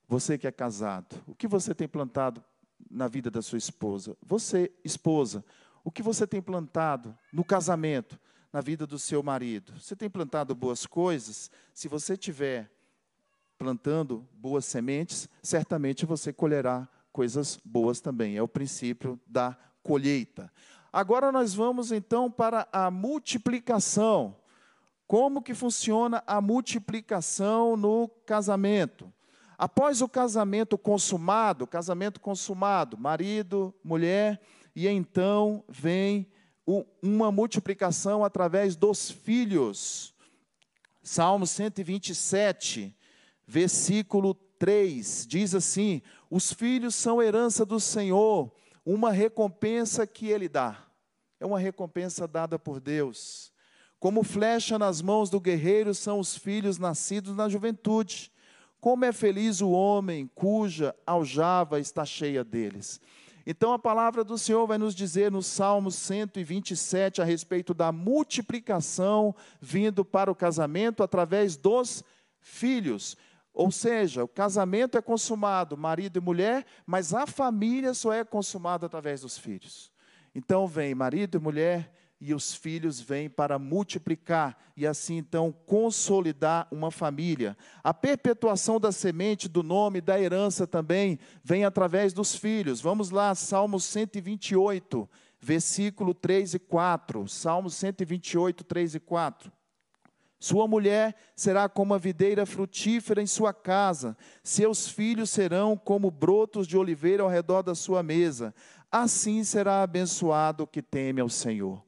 Você 0.07 0.37
que 0.37 0.45
é 0.45 0.51
casado, 0.51 1.23
o 1.25 1.33
que 1.33 1.47
você 1.47 1.73
tem 1.73 1.87
plantado 1.87 2.43
na 2.89 3.07
vida 3.07 3.29
da 3.29 3.41
sua 3.41 3.57
esposa? 3.57 4.17
Você, 4.25 4.71
esposa, 4.83 5.43
o 5.83 5.91
que 5.91 6.03
você 6.03 6.25
tem 6.25 6.41
plantado 6.41 7.17
no 7.31 7.43
casamento? 7.43 8.19
na 8.55 8.61
vida 8.61 8.87
do 8.87 8.97
seu 8.97 9.21
marido. 9.21 9.73
Você 9.77 9.97
tem 9.97 10.09
plantado 10.09 10.55
boas 10.55 10.85
coisas? 10.85 11.51
Se 11.73 11.89
você 11.89 12.15
tiver 12.15 12.71
plantando 13.57 14.25
boas 14.31 14.63
sementes, 14.63 15.27
certamente 15.43 16.05
você 16.05 16.31
colherá 16.31 16.87
coisas 17.11 17.59
boas 17.65 17.99
também. 17.99 18.37
É 18.37 18.41
o 18.41 18.47
princípio 18.47 19.19
da 19.27 19.57
colheita. 19.83 20.49
Agora 20.91 21.33
nós 21.33 21.53
vamos 21.53 21.91
então 21.91 22.31
para 22.31 22.65
a 22.71 22.89
multiplicação. 22.89 24.37
Como 25.05 25.41
que 25.41 25.53
funciona 25.53 26.23
a 26.25 26.39
multiplicação 26.39 27.75
no 27.75 28.07
casamento? 28.25 29.11
Após 29.57 30.01
o 30.01 30.09
casamento 30.09 30.77
consumado, 30.77 31.65
casamento 31.65 32.19
consumado, 32.19 32.97
marido, 32.97 33.73
mulher, 33.83 34.41
e 34.75 34.87
então 34.87 35.63
vem 35.69 36.27
uma 37.01 37.31
multiplicação 37.31 38.23
através 38.23 38.75
dos 38.75 39.09
filhos. 39.09 40.13
Salmo 41.01 41.45
127, 41.45 42.95
versículo 43.47 44.33
3, 44.33 45.25
diz 45.27 45.53
assim: 45.53 46.01
Os 46.29 46.51
filhos 46.51 46.95
são 46.95 47.21
herança 47.21 47.65
do 47.65 47.79
Senhor, 47.79 48.51
uma 48.85 49.11
recompensa 49.11 50.05
que 50.07 50.27
Ele 50.27 50.49
dá. 50.49 50.83
É 51.39 51.45
uma 51.45 51.59
recompensa 51.59 52.27
dada 52.27 52.57
por 52.57 52.79
Deus. 52.79 53.53
Como 53.99 54.23
flecha 54.23 54.77
nas 54.77 55.01
mãos 55.01 55.29
do 55.29 55.39
guerreiro 55.39 55.93
são 55.93 56.19
os 56.19 56.37
filhos 56.37 56.77
nascidos 56.77 57.35
na 57.35 57.47
juventude. 57.47 58.31
Como 58.85 59.03
é 59.03 59.11
feliz 59.11 59.61
o 59.61 59.71
homem 59.71 60.29
cuja 60.35 60.95
aljava 61.07 61.79
está 61.79 62.05
cheia 62.05 62.43
deles. 62.43 63.01
Então 63.43 63.73
a 63.73 63.79
palavra 63.79 64.23
do 64.23 64.37
Senhor 64.37 64.67
vai 64.67 64.77
nos 64.77 64.93
dizer 64.93 65.31
no 65.31 65.41
Salmo 65.41 65.89
127 65.89 67.19
a 67.19 67.25
respeito 67.25 67.73
da 67.73 67.91
multiplicação 67.91 69.33
vindo 69.59 70.05
para 70.05 70.29
o 70.29 70.35
casamento 70.35 71.01
através 71.01 71.57
dos 71.57 72.03
filhos. 72.39 73.17
Ou 73.51 73.71
seja, 73.71 74.23
o 74.23 74.27
casamento 74.27 74.99
é 74.99 75.01
consumado, 75.01 75.75
marido 75.75 76.19
e 76.19 76.21
mulher, 76.21 76.63
mas 76.85 77.11
a 77.11 77.25
família 77.25 77.91
só 77.91 78.13
é 78.13 78.23
consumada 78.23 78.85
através 78.85 79.21
dos 79.21 79.35
filhos. 79.35 79.91
Então 80.35 80.67
vem 80.67 80.93
marido 80.93 81.39
e 81.39 81.41
mulher, 81.41 81.91
e 82.19 82.33
os 82.33 82.55
filhos 82.55 82.99
vêm 82.99 83.29
para 83.29 83.59
multiplicar 83.59 84.57
e 84.75 84.87
assim 84.87 85.17
então 85.17 85.51
consolidar 85.65 86.67
uma 86.71 86.89
família. 86.89 87.57
A 87.83 87.93
perpetuação 87.93 88.79
da 88.79 88.91
semente, 88.91 89.47
do 89.47 89.61
nome, 89.61 90.01
da 90.01 90.19
herança 90.19 90.65
também 90.65 91.19
vem 91.43 91.65
através 91.65 92.13
dos 92.13 92.35
filhos. 92.35 92.81
Vamos 92.81 93.09
lá, 93.09 93.35
Salmo 93.35 93.79
128, 93.79 95.09
versículo 95.39 96.13
3 96.13 96.55
e 96.55 96.59
4. 96.59 97.27
Salmo 97.27 97.69
128, 97.69 98.63
3 98.63 98.95
e 98.95 98.99
4. 98.99 99.51
Sua 100.39 100.67
mulher 100.67 101.15
será 101.35 101.67
como 101.67 101.93
a 101.93 101.97
videira 101.97 102.45
frutífera 102.45 103.21
em 103.21 103.27
sua 103.27 103.53
casa, 103.53 104.17
seus 104.43 104.87
filhos 104.87 105.29
serão 105.29 105.77
como 105.77 106.11
brotos 106.11 106.67
de 106.67 106.77
oliveira 106.77 107.23
ao 107.23 107.29
redor 107.29 107.63
da 107.63 107.73
sua 107.73 108.03
mesa. 108.03 108.53
assim 108.91 109.43
será 109.43 109.81
abençoado 109.81 110.63
o 110.63 110.67
que 110.67 110.81
teme 110.81 111.19
ao 111.19 111.29
Senhor. 111.29 111.83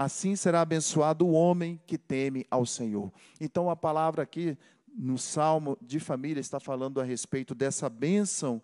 Assim 0.00 0.36
será 0.36 0.60
abençoado 0.60 1.26
o 1.26 1.32
homem 1.32 1.80
que 1.84 1.98
teme 1.98 2.46
ao 2.48 2.64
Senhor. 2.64 3.10
Então 3.40 3.68
a 3.68 3.74
palavra 3.74 4.22
aqui 4.22 4.56
no 4.96 5.18
Salmo 5.18 5.76
de 5.82 5.98
família 5.98 6.40
está 6.40 6.60
falando 6.60 7.00
a 7.00 7.04
respeito 7.04 7.52
dessa 7.52 7.88
bênção 7.88 8.62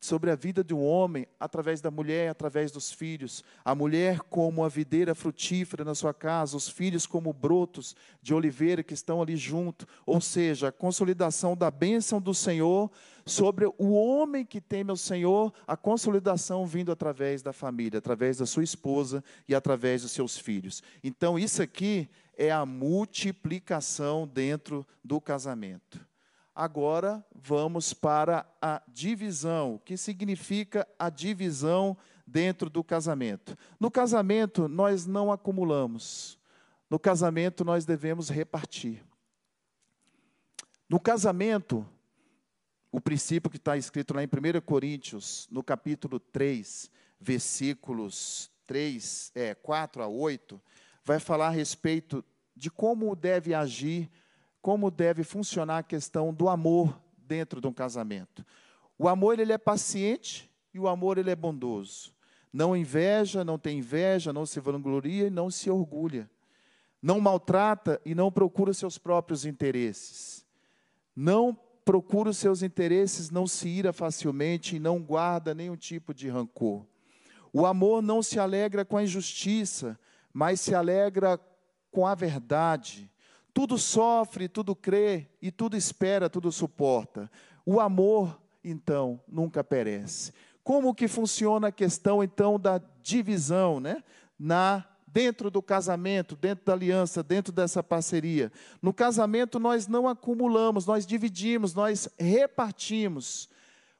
sobre 0.00 0.30
a 0.30 0.34
vida 0.34 0.64
de 0.64 0.72
um 0.72 0.82
homem 0.82 1.26
através 1.38 1.82
da 1.82 1.90
mulher, 1.90 2.30
através 2.30 2.72
dos 2.72 2.90
filhos. 2.90 3.44
A 3.62 3.74
mulher 3.74 4.20
como 4.20 4.64
a 4.64 4.68
videira 4.68 5.14
frutífera 5.14 5.84
na 5.84 5.94
sua 5.94 6.14
casa, 6.14 6.56
os 6.56 6.68
filhos 6.68 7.06
como 7.06 7.34
brotos 7.34 7.94
de 8.22 8.32
oliveira 8.32 8.82
que 8.82 8.94
estão 8.94 9.20
ali 9.20 9.36
junto. 9.36 9.86
Ou 10.06 10.18
seja, 10.18 10.68
a 10.68 10.72
consolidação 10.72 11.54
da 11.54 11.70
bênção 11.70 12.18
do 12.18 12.34
Senhor 12.34 12.90
sobre 13.26 13.66
o 13.66 13.92
homem 13.92 14.44
que 14.44 14.60
teme 14.60 14.90
ao 14.90 14.96
Senhor, 14.96 15.52
a 15.66 15.76
consolidação 15.76 16.66
vindo 16.66 16.90
através 16.90 17.42
da 17.42 17.52
família, 17.52 17.98
através 17.98 18.38
da 18.38 18.46
sua 18.46 18.64
esposa 18.64 19.22
e 19.46 19.54
através 19.54 20.00
dos 20.00 20.12
seus 20.12 20.38
filhos. 20.38 20.82
Então, 21.04 21.38
isso 21.38 21.62
aqui 21.62 22.08
é 22.36 22.50
a 22.50 22.64
multiplicação 22.64 24.26
dentro 24.26 24.86
do 25.04 25.20
casamento. 25.20 26.09
Agora 26.54 27.24
vamos 27.34 27.92
para 27.92 28.46
a 28.60 28.82
divisão. 28.88 29.74
O 29.74 29.78
que 29.78 29.96
significa 29.96 30.86
a 30.98 31.08
divisão 31.08 31.96
dentro 32.26 32.68
do 32.68 32.82
casamento? 32.82 33.56
No 33.78 33.90
casamento, 33.90 34.68
nós 34.68 35.06
não 35.06 35.30
acumulamos. 35.30 36.38
No 36.88 36.98
casamento, 36.98 37.64
nós 37.64 37.84
devemos 37.84 38.28
repartir. 38.28 39.04
No 40.88 40.98
casamento, 40.98 41.86
o 42.90 43.00
princípio 43.00 43.48
que 43.48 43.56
está 43.56 43.76
escrito 43.76 44.12
lá 44.12 44.22
em 44.24 44.26
1 44.26 44.60
Coríntios, 44.62 45.46
no 45.50 45.62
capítulo 45.62 46.18
3, 46.18 46.90
versículos 47.20 48.50
3, 48.66 49.30
é, 49.36 49.54
4 49.54 50.02
a 50.02 50.08
8, 50.08 50.60
vai 51.04 51.20
falar 51.20 51.46
a 51.46 51.50
respeito 51.50 52.24
de 52.56 52.70
como 52.70 53.14
deve 53.14 53.54
agir 53.54 54.10
como 54.60 54.90
deve 54.90 55.22
funcionar 55.22 55.78
a 55.78 55.82
questão 55.82 56.32
do 56.32 56.48
amor 56.48 57.00
dentro 57.18 57.60
de 57.60 57.66
um 57.66 57.72
casamento. 57.72 58.44
O 58.98 59.08
amor 59.08 59.38
ele 59.38 59.52
é 59.52 59.58
paciente 59.58 60.50
e 60.74 60.78
o 60.78 60.88
amor 60.88 61.18
ele 61.18 61.30
é 61.30 61.36
bondoso. 61.36 62.12
Não 62.52 62.76
inveja, 62.76 63.44
não 63.44 63.58
tem 63.58 63.78
inveja, 63.78 64.32
não 64.32 64.44
se 64.44 64.60
vangloria 64.60 65.28
e 65.28 65.30
não 65.30 65.50
se 65.50 65.70
orgulha. 65.70 66.28
Não 67.00 67.20
maltrata 67.20 68.00
e 68.04 68.14
não 68.14 68.30
procura 68.30 68.74
seus 68.74 68.98
próprios 68.98 69.46
interesses. 69.46 70.44
Não 71.16 71.56
procura 71.84 72.30
os 72.30 72.36
seus 72.36 72.62
interesses, 72.62 73.30
não 73.30 73.46
se 73.46 73.68
ira 73.68 73.92
facilmente 73.92 74.76
e 74.76 74.80
não 74.80 75.00
guarda 75.00 75.54
nenhum 75.54 75.76
tipo 75.76 76.12
de 76.12 76.28
rancor. 76.28 76.84
O 77.52 77.66
amor 77.66 78.02
não 78.02 78.22
se 78.22 78.38
alegra 78.38 78.84
com 78.84 78.96
a 78.96 79.02
injustiça, 79.02 79.98
mas 80.32 80.60
se 80.60 80.74
alegra 80.74 81.40
com 81.90 82.06
a 82.06 82.14
verdade. 82.14 83.09
Tudo 83.52 83.76
sofre, 83.78 84.48
tudo 84.48 84.76
crê, 84.76 85.28
e 85.40 85.50
tudo 85.50 85.76
espera, 85.76 86.30
tudo 86.30 86.52
suporta. 86.52 87.30
O 87.66 87.80
amor, 87.80 88.40
então, 88.62 89.20
nunca 89.26 89.64
perece. 89.64 90.32
Como 90.62 90.94
que 90.94 91.08
funciona 91.08 91.68
a 91.68 91.72
questão, 91.72 92.22
então, 92.22 92.58
da 92.58 92.80
divisão, 93.02 93.80
né? 93.80 94.02
Na 94.38 94.86
dentro 95.12 95.50
do 95.50 95.60
casamento, 95.60 96.36
dentro 96.36 96.64
da 96.64 96.72
aliança, 96.72 97.22
dentro 97.22 97.52
dessa 97.52 97.82
parceria. 97.82 98.52
No 98.80 98.92
casamento 98.92 99.58
nós 99.58 99.86
não 99.88 100.08
acumulamos, 100.08 100.86
nós 100.86 101.04
dividimos, 101.04 101.74
nós 101.74 102.08
repartimos. 102.18 103.48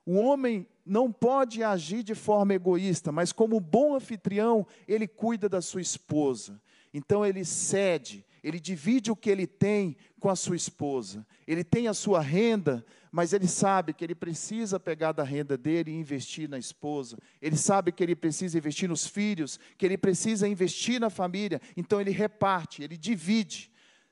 O 0.06 0.14
homem 0.14 0.66
não 0.84 1.12
pode 1.12 1.62
agir 1.62 2.02
de 2.02 2.14
forma 2.14 2.54
egoísta, 2.54 3.12
mas 3.12 3.32
como 3.32 3.60
bom 3.60 3.94
anfitrião, 3.94 4.66
ele 4.86 5.06
cuida 5.06 5.48
da 5.48 5.60
sua 5.60 5.80
esposa. 5.80 6.60
Então 6.92 7.24
ele 7.24 7.44
cede, 7.44 8.24
ele 8.42 8.58
divide 8.58 9.10
o 9.10 9.16
que 9.16 9.30
ele 9.30 9.46
tem 9.46 9.96
com 10.18 10.28
a 10.28 10.36
sua 10.36 10.56
esposa. 10.56 11.26
Ele 11.46 11.62
tem 11.62 11.88
a 11.88 11.94
sua 11.94 12.20
renda, 12.20 12.84
mas 13.12 13.32
ele 13.32 13.46
sabe 13.46 13.92
que 13.92 14.04
ele 14.04 14.14
precisa 14.14 14.78
pegar 14.80 15.12
da 15.12 15.22
renda 15.22 15.56
dele 15.56 15.90
e 15.90 15.94
investir 15.94 16.48
na 16.48 16.58
esposa. 16.58 17.18
Ele 17.40 17.56
sabe 17.56 17.92
que 17.92 18.02
ele 18.02 18.16
precisa 18.16 18.56
investir 18.56 18.88
nos 18.88 19.06
filhos, 19.06 19.58
que 19.76 19.84
ele 19.84 19.98
precisa 19.98 20.48
investir 20.48 21.00
na 21.00 21.10
família. 21.10 21.60
Então 21.76 22.00
ele 22.00 22.10
reparte, 22.10 22.82
ele 22.82 22.96
divide. 22.96 23.70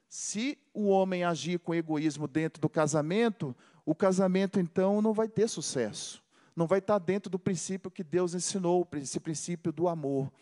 Se 0.08 0.58
o 0.72 0.88
homem 0.88 1.24
agir 1.24 1.58
com 1.58 1.74
egoísmo 1.74 2.26
dentro 2.26 2.60
do 2.60 2.68
casamento, 2.68 3.54
o 3.84 3.94
casamento 3.94 4.58
então 4.58 5.00
não 5.00 5.12
vai 5.12 5.28
ter 5.28 5.48
sucesso. 5.48 6.22
Não 6.56 6.66
vai 6.66 6.80
estar 6.80 6.98
dentro 6.98 7.30
do 7.30 7.38
princípio 7.38 7.90
que 7.90 8.02
Deus 8.02 8.34
ensinou, 8.34 8.86
esse 8.94 9.20
princípio 9.20 9.70
do 9.72 9.86
amor. 9.86 10.32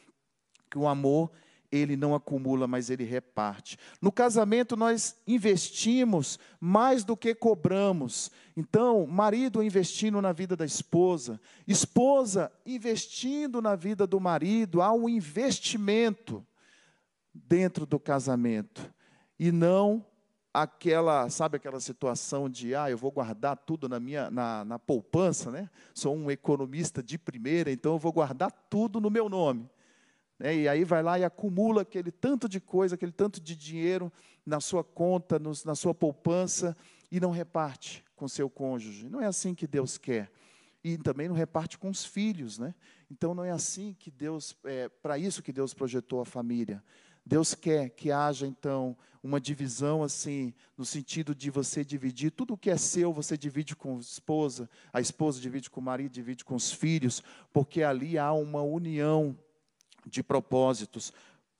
Que 0.71 0.79
o 0.79 0.89
amor 0.89 1.31
ele 1.71 1.97
não 1.97 2.15
acumula, 2.15 2.67
mas 2.67 2.91
ele 2.91 3.05
reparte. 3.05 3.79
No 4.01 4.13
casamento, 4.13 4.77
nós 4.77 5.17
investimos 5.27 6.39
mais 6.61 7.05
do 7.05 7.17
que 7.17 7.35
cobramos. 7.35 8.31
Então, 8.57 9.07
marido 9.07 9.63
investindo 9.63 10.21
na 10.21 10.33
vida 10.33 10.57
da 10.57 10.65
esposa, 10.65 11.41
esposa 11.67 12.53
investindo 12.65 13.61
na 13.61 13.75
vida 13.77 14.07
do 14.07 14.21
marido, 14.21 14.83
há 14.83 14.93
um 14.93 15.09
investimento 15.09 16.47
dentro 17.35 17.85
do 17.85 17.99
casamento. 17.99 18.93
E 19.39 19.53
não 19.53 20.05
aquela, 20.63 21.29
sabe 21.29 21.57
aquela 21.57 21.81
situação 21.81 22.49
de, 22.49 22.75
ah, 22.75 22.91
eu 22.91 22.97
vou 22.97 23.11
guardar 23.11 23.57
tudo 23.57 23.89
na 23.89 24.01
minha 24.01 24.31
na, 24.31 24.65
na 24.65 24.79
poupança, 24.79 25.51
né? 25.51 25.69
Sou 25.95 26.17
um 26.17 26.31
economista 26.31 27.03
de 27.03 27.19
primeira, 27.19 27.71
então 27.71 27.93
eu 27.93 27.99
vou 27.99 28.13
guardar 28.13 28.51
tudo 28.71 28.99
no 29.01 29.11
meu 29.11 29.29
nome. 29.29 29.69
Né? 30.38 30.57
E 30.57 30.68
aí 30.68 30.85
vai 30.85 31.03
lá 31.03 31.18
e 31.18 31.25
acumula 31.25 31.83
aquele 31.83 32.11
tanto 32.11 32.49
de 32.49 32.61
coisa, 32.61 32.94
aquele 32.94 33.12
tanto 33.12 33.40
de 33.40 33.57
dinheiro 33.57 34.12
na 34.44 34.61
sua 34.61 34.85
conta, 34.85 35.40
na 35.64 35.75
sua 35.75 35.94
poupança, 35.94 36.77
e 37.11 37.20
não 37.20 37.31
reparte 37.31 38.05
com 38.14 38.29
seu 38.29 38.49
cônjuge. 38.49 39.09
Não 39.09 39.20
é 39.20 39.27
assim 39.27 39.55
que 39.55 39.66
Deus 39.66 39.99
quer. 39.99 40.31
E 40.83 40.96
também 40.96 41.29
não 41.29 41.35
reparte 41.35 41.79
com 41.79 41.88
os 41.88 42.05
filhos, 42.05 42.59
né? 42.59 42.75
Então 43.11 43.35
não 43.35 43.44
é 43.44 43.51
assim 43.51 43.94
que 43.99 44.11
Deus, 44.11 44.57
é 44.64 44.88
para 44.88 45.18
isso 45.18 45.42
que 45.42 45.53
Deus 45.53 45.75
projetou 45.75 46.20
a 46.20 46.25
família. 46.25 46.83
Deus 47.25 47.55
quer 47.55 47.90
que 47.90 48.12
haja 48.12 48.46
então 48.46 48.96
uma 49.20 49.40
divisão 49.40 50.05
assim, 50.05 50.55
no 50.79 50.85
sentido 50.85 51.35
de 51.35 51.51
você 51.51 51.85
dividir 51.85 52.31
tudo 52.31 52.55
o 52.55 52.57
que 52.57 52.70
é 52.70 52.77
seu, 52.77 53.12
você 53.12 53.37
divide 53.37 53.75
com 53.75 53.96
a 53.96 54.01
esposa, 54.01 54.70
a 54.92 55.01
esposa 55.01 55.40
divide 55.40 55.68
com 55.68 55.81
o 55.81 55.83
marido, 55.83 56.12
divide 56.12 56.44
com 56.44 56.55
os 56.55 56.70
filhos, 56.70 57.20
porque 57.53 57.83
ali 57.83 58.16
há 58.16 58.33
uma 58.33 58.62
união 58.62 59.37
de 60.07 60.23
propósitos 60.23 61.12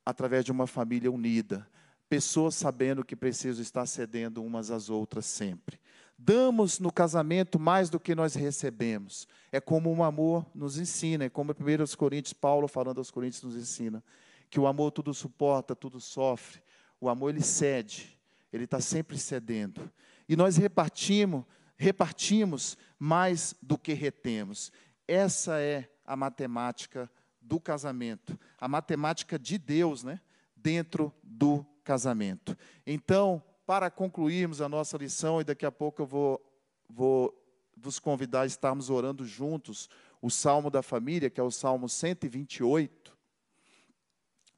através 0.05 0.45
de 0.45 0.53
uma 0.53 0.67
família 0.67 1.11
unida, 1.11 1.69
pessoas 2.09 2.55
sabendo 2.55 3.05
que 3.05 3.17
precisam 3.17 3.61
estar 3.61 3.85
cedendo 3.87 4.43
umas 4.43 4.71
às 4.71 4.89
outras 4.89 5.27
sempre. 5.27 5.81
Damos 6.17 6.79
no 6.79 6.91
casamento 6.91 7.59
mais 7.59 7.91
do 7.91 8.01
que 8.01 8.15
nós 8.15 8.35
recebemos. 8.35 9.27
É 9.53 9.61
como 9.61 9.95
o 9.95 10.03
amor 10.03 10.47
nos 10.55 10.79
ensina, 10.79 11.25
é 11.25 11.29
como 11.29 11.53
1 11.53 11.97
Coríntios, 11.97 12.33
Paulo 12.33 12.69
falando 12.69 12.99
aos 12.99 13.11
Coríntios 13.11 13.43
nos 13.43 13.57
ensina, 13.57 14.03
que 14.49 14.59
o 14.59 14.67
amor 14.67 14.93
tudo 14.93 15.13
suporta, 15.13 15.75
tudo 15.75 16.01
sofre. 16.01 16.63
O 17.01 17.09
amor 17.09 17.31
ele 17.31 17.43
cede, 17.43 18.19
ele 18.53 18.65
está 18.65 18.81
sempre 18.81 19.19
cedendo. 19.19 19.91
E 20.29 20.37
nós 20.37 20.57
repartimos, 20.57 21.45
repartimos 21.77 22.79
mais 22.99 23.55
do 23.61 23.77
que 23.77 23.93
retemos. 23.93 24.73
Essa 25.07 25.61
é 25.61 25.91
a 26.07 26.17
matemática 26.17 27.11
do 27.47 27.61
casamento, 27.61 28.39
a 28.61 28.67
matemática 28.67 29.39
de 29.39 29.57
Deus, 29.57 30.03
né, 30.03 30.21
dentro 30.55 31.15
do 31.23 31.65
casamento. 31.85 32.57
Então, 32.85 33.43
para 33.65 33.91
concluirmos 33.91 34.61
a 34.61 34.69
nossa 34.69 34.97
lição, 34.97 35.41
e 35.41 35.45
daqui 35.45 35.65
a 35.65 35.71
pouco 35.73 36.03
eu 36.03 36.07
vou, 36.07 36.61
vou 36.89 37.47
vos 37.77 37.99
convidar 37.99 38.43
a 38.43 38.47
estarmos 38.47 38.91
orando 38.91 39.25
juntos 39.25 39.89
o 40.21 40.31
Salmo 40.31 40.71
da 40.71 40.83
Família, 40.83 41.31
que 41.31 41.41
é 41.41 41.43
o 41.43 41.51
Salmo 41.51 41.89
128. 41.89 43.17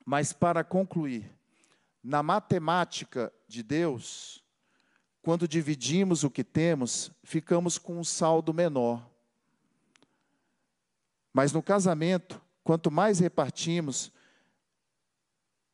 Mas 0.04 0.32
para 0.32 0.64
concluir, 0.64 1.30
na 2.02 2.22
matemática 2.22 3.32
de 3.46 3.62
Deus, 3.62 4.42
quando 5.20 5.46
dividimos 5.46 6.24
o 6.24 6.30
que 6.30 6.44
temos, 6.44 7.10
ficamos 7.22 7.76
com 7.76 7.98
um 7.98 8.04
saldo 8.04 8.54
menor. 8.54 9.06
Mas 11.34 11.52
no 11.52 11.62
casamento, 11.62 12.40
Quanto 12.68 12.90
mais 12.90 13.18
repartimos, 13.18 14.12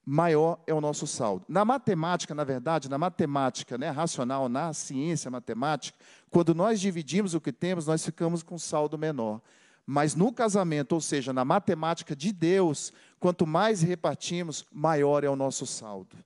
maior 0.07 0.63
é 0.65 0.73
o 0.73 0.81
nosso 0.81 1.09
saldo. 1.09 1.45
Na 1.49 1.65
matemática, 1.65 2.33
na 2.37 2.45
verdade, 2.45 2.89
na 2.89 2.97
matemática 2.97 3.77
né, 3.77 3.91
racional, 3.91 4.49
na 4.49 4.73
ciência 4.73 5.29
matemática, 5.29 5.99
quando 6.31 6.55
nós 6.55 6.81
dividimos 6.81 7.35
o 7.35 7.41
que 7.41 7.51
temos, 7.51 7.89
nós 7.89 8.05
ficamos 8.05 8.45
com 8.45 8.55
um 8.55 8.61
saldo 8.61 8.97
menor. 8.97 9.43
Mas 9.85 10.15
no 10.15 10.33
casamento, 10.33 10.93
ou 10.93 11.01
seja, 11.01 11.33
na 11.33 11.45
matemática 11.45 12.15
de 12.15 12.33
Deus, 12.33 12.93
quanto 13.19 13.45
mais 13.45 13.83
repartimos, 13.83 14.65
maior 14.71 15.25
é 15.25 15.29
o 15.29 15.35
nosso 15.35 15.67
saldo. 15.67 16.17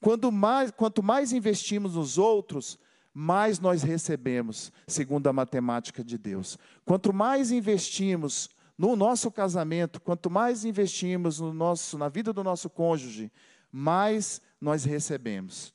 Quanto 0.00 0.32
mais, 0.32 0.70
quanto 0.70 1.02
mais 1.02 1.34
investimos 1.34 1.96
nos 1.96 2.16
outros, 2.16 2.78
mais 3.12 3.60
nós 3.60 3.82
recebemos, 3.82 4.72
segundo 4.86 5.26
a 5.26 5.34
matemática 5.34 6.02
de 6.02 6.16
Deus. 6.16 6.56
Quanto 6.86 7.12
mais 7.12 7.50
investimos 7.50 8.48
no 8.78 8.94
nosso 8.94 9.28
casamento, 9.32 10.00
quanto 10.00 10.30
mais 10.30 10.64
investimos 10.64 11.40
no 11.40 11.52
nosso, 11.52 11.98
na 11.98 12.08
vida 12.08 12.32
do 12.32 12.44
nosso 12.44 12.70
cônjuge, 12.70 13.32
mais 13.72 14.40
nós 14.60 14.84
recebemos. 14.84 15.74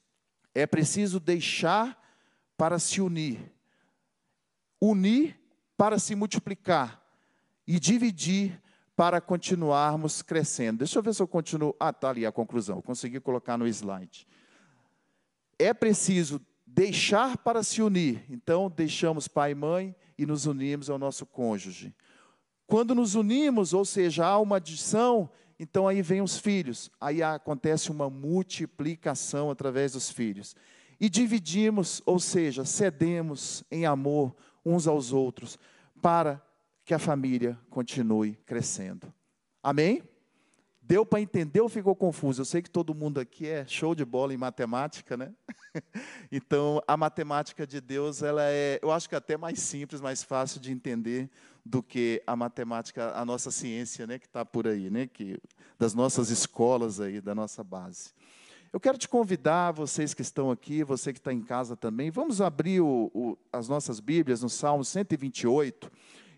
É 0.55 0.65
preciso 0.65 1.19
deixar 1.19 2.01
para 2.55 2.79
se 2.79 3.01
unir, 3.01 3.51
unir 4.79 5.37
para 5.75 5.99
se 5.99 6.15
multiplicar 6.15 7.03
e 7.67 7.77
dividir 7.77 8.61
para 8.95 9.19
continuarmos 9.19 10.21
crescendo. 10.21 10.77
Deixa 10.77 10.99
eu 10.99 11.03
ver 11.03 11.13
se 11.13 11.21
eu 11.21 11.27
continuo. 11.27 11.75
Ah, 11.79 11.89
está 11.89 12.09
ali 12.09 12.25
a 12.25 12.31
conclusão, 12.31 12.81
consegui 12.81 13.19
colocar 13.19 13.57
no 13.57 13.67
slide. 13.67 14.25
É 15.59 15.73
preciso 15.73 16.39
deixar 16.65 17.37
para 17.37 17.63
se 17.63 17.81
unir. 17.81 18.23
Então, 18.29 18.69
deixamos 18.69 19.27
pai 19.27 19.51
e 19.51 19.55
mãe 19.55 19.95
e 20.17 20.25
nos 20.25 20.45
unimos 20.45 20.89
ao 20.89 20.97
nosso 20.97 21.25
cônjuge. 21.25 21.93
Quando 22.73 22.95
nos 22.95 23.13
unimos, 23.13 23.71
ou 23.71 23.85
seja, 23.85 24.25
há 24.25 24.39
uma 24.39 24.55
adição, 24.55 25.29
então 25.59 25.87
aí 25.87 26.01
vem 26.01 26.23
os 26.23 26.39
filhos. 26.39 26.89
Aí 26.99 27.21
acontece 27.21 27.91
uma 27.91 28.09
multiplicação 28.09 29.51
através 29.51 29.91
dos 29.91 30.09
filhos. 30.09 30.55
E 30.99 31.07
dividimos, 31.07 32.01
ou 32.03 32.19
seja, 32.19 32.65
cedemos 32.65 33.63
em 33.69 33.85
amor 33.85 34.35
uns 34.65 34.87
aos 34.87 35.13
outros, 35.13 35.59
para 36.01 36.41
que 36.83 36.95
a 36.95 36.97
família 36.97 37.59
continue 37.69 38.39
crescendo. 38.43 39.13
Amém? 39.61 40.01
Deu 40.81 41.05
para 41.05 41.21
entender 41.21 41.61
ou 41.61 41.69
ficou 41.69 41.95
confuso? 41.95 42.41
Eu 42.41 42.45
sei 42.45 42.63
que 42.63 42.71
todo 42.71 42.95
mundo 42.95 43.19
aqui 43.19 43.47
é 43.47 43.67
show 43.67 43.93
de 43.93 44.03
bola 44.03 44.33
em 44.33 44.37
matemática, 44.37 45.15
né? 45.15 45.31
então, 46.31 46.81
a 46.87 46.97
matemática 46.97 47.67
de 47.67 47.79
Deus, 47.79 48.23
ela 48.23 48.43
é, 48.45 48.79
eu 48.81 48.91
acho 48.91 49.07
que 49.07 49.15
até 49.15 49.37
mais 49.37 49.59
simples, 49.59 50.01
mais 50.01 50.23
fácil 50.23 50.59
de 50.59 50.71
entender 50.71 51.29
do 51.65 51.81
que 51.81 52.21
a 52.27 52.35
matemática, 52.35 53.13
a 53.15 53.23
nossa 53.23 53.49
ciência, 53.49 54.05
né, 54.05 54.19
que 54.19 54.25
está 54.25 54.43
por 54.43 54.67
aí, 54.67 54.89
né, 54.89 55.07
que 55.07 55.39
das 55.79 55.93
nossas 55.93 56.29
escolas 56.29 56.99
aí, 56.99 57.21
da 57.21 57.33
nossa 57.33 57.63
base. 57.63 58.11
Eu 58.71 58.79
quero 58.79 58.97
te 58.97 59.07
convidar, 59.07 59.71
vocês 59.71 60.13
que 60.13 60.21
estão 60.23 60.49
aqui, 60.49 60.83
você 60.83 61.13
que 61.13 61.19
está 61.19 61.31
em 61.31 61.41
casa 61.41 61.77
também, 61.77 62.09
vamos 62.09 62.41
abrir 62.41 62.81
o, 62.81 63.11
o, 63.13 63.37
as 63.51 63.69
nossas 63.69 63.99
Bíblias 63.99 64.41
no 64.41 64.49
Salmo 64.49 64.83
128. 64.83 65.91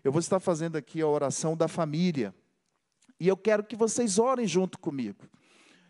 Eu 0.04 0.12
vou 0.12 0.20
estar 0.20 0.38
fazendo 0.38 0.76
aqui 0.76 1.00
a 1.00 1.06
oração 1.08 1.56
da 1.56 1.66
família. 1.66 2.34
E 3.18 3.26
eu 3.26 3.36
quero 3.36 3.64
que 3.64 3.74
vocês 3.74 4.18
orem 4.18 4.46
junto 4.46 4.78
comigo. 4.78 5.24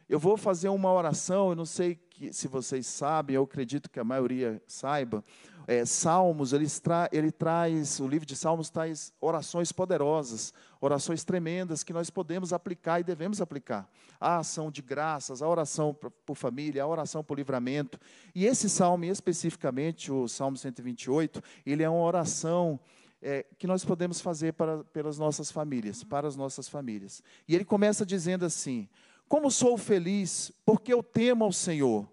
Eu 0.09 0.21
vou 0.21 0.37
fazer 0.37 0.69
uma 0.69 0.93
oração, 0.93 1.51
eu 1.51 1.57
não 1.57 1.67
sei 1.67 1.97
que, 1.97 2.33
se 2.33 2.47
vocês 2.47 2.87
sabem, 2.87 3.35
eu 3.35 3.43
acredito 3.43 3.91
que 3.91 3.99
a 3.99 4.05
maioria 4.05 4.63
saiba. 4.69 5.25
É, 5.69 5.85
Salmos, 5.85 6.53
ele, 6.53 6.69
tra 6.69 7.09
ele 7.11 7.33
traz, 7.33 7.99
o 7.99 8.07
livro 8.07 8.25
de 8.25 8.37
Salmos 8.37 8.71
traz 8.71 9.13
orações 9.21 9.73
poderosas, 9.73 10.55
orações 10.81 11.25
tremendas 11.25 11.83
que 11.83 11.93
nós 11.93 12.09
podemos 12.09 12.53
aplicar 12.53 13.01
e 13.01 13.05
devemos 13.05 13.41
aplicar. 13.41 13.91
A 14.21 14.39
ação 14.39 14.71
de 14.71 14.81
graças, 14.81 15.43
a 15.43 15.49
oração 15.49 15.93
por 16.25 16.37
família, 16.37 16.85
a 16.85 16.87
oração 16.87 17.25
por 17.25 17.37
livramento. 17.37 17.99
E 18.33 18.47
esse 18.47 18.71
salmo, 18.71 19.05
especificamente, 19.07 20.13
o 20.13 20.29
Salmo 20.29 20.57
128, 20.57 21.43
ele 21.67 21.83
é 21.83 21.91
uma 21.91 22.03
oração 22.03 22.79
é, 23.21 23.45
que 23.59 23.67
nós 23.67 23.85
podemos 23.85 24.21
fazer 24.21 24.53
para, 24.53 24.85
pelas 24.85 25.19
nossas 25.19 25.51
famílias, 25.51 26.05
para 26.05 26.29
as 26.29 26.37
nossas 26.37 26.69
famílias. 26.69 27.23
E 27.49 27.57
ele 27.57 27.65
começa 27.65 28.07
dizendo 28.07 28.45
assim: 28.45 28.89
Como 29.29 29.51
sou 29.51 29.77
feliz, 29.77 30.53
porque 30.65 30.93
eu 30.93 31.03
temo 31.03 31.45
ao 31.45 31.53
Senhor, 31.53 32.09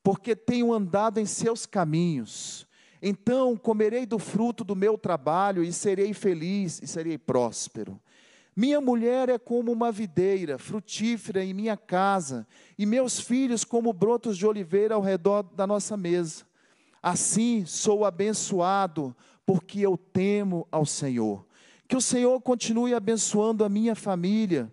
porque 0.00 0.36
tenho 0.36 0.72
andado 0.72 1.18
em 1.18 1.26
seus 1.26 1.66
caminhos. 1.66 2.68
Então 3.06 3.54
comerei 3.54 4.06
do 4.06 4.18
fruto 4.18 4.64
do 4.64 4.74
meu 4.74 4.96
trabalho 4.96 5.62
e 5.62 5.70
serei 5.74 6.14
feliz 6.14 6.80
e 6.82 6.86
serei 6.86 7.18
próspero. 7.18 8.00
Minha 8.56 8.80
mulher 8.80 9.28
é 9.28 9.38
como 9.38 9.70
uma 9.70 9.92
videira 9.92 10.56
frutífera 10.56 11.44
em 11.44 11.52
minha 11.52 11.76
casa, 11.76 12.46
e 12.78 12.86
meus 12.86 13.20
filhos 13.20 13.62
como 13.62 13.92
brotos 13.92 14.38
de 14.38 14.46
oliveira 14.46 14.94
ao 14.94 15.02
redor 15.02 15.42
da 15.42 15.66
nossa 15.66 15.98
mesa. 15.98 16.46
Assim 17.02 17.66
sou 17.66 18.06
abençoado 18.06 19.14
porque 19.44 19.80
eu 19.80 19.98
temo 19.98 20.66
ao 20.72 20.86
Senhor. 20.86 21.44
Que 21.86 21.96
o 21.96 22.00
Senhor 22.00 22.40
continue 22.40 22.94
abençoando 22.94 23.64
a 23.64 23.68
minha 23.68 23.94
família, 23.94 24.72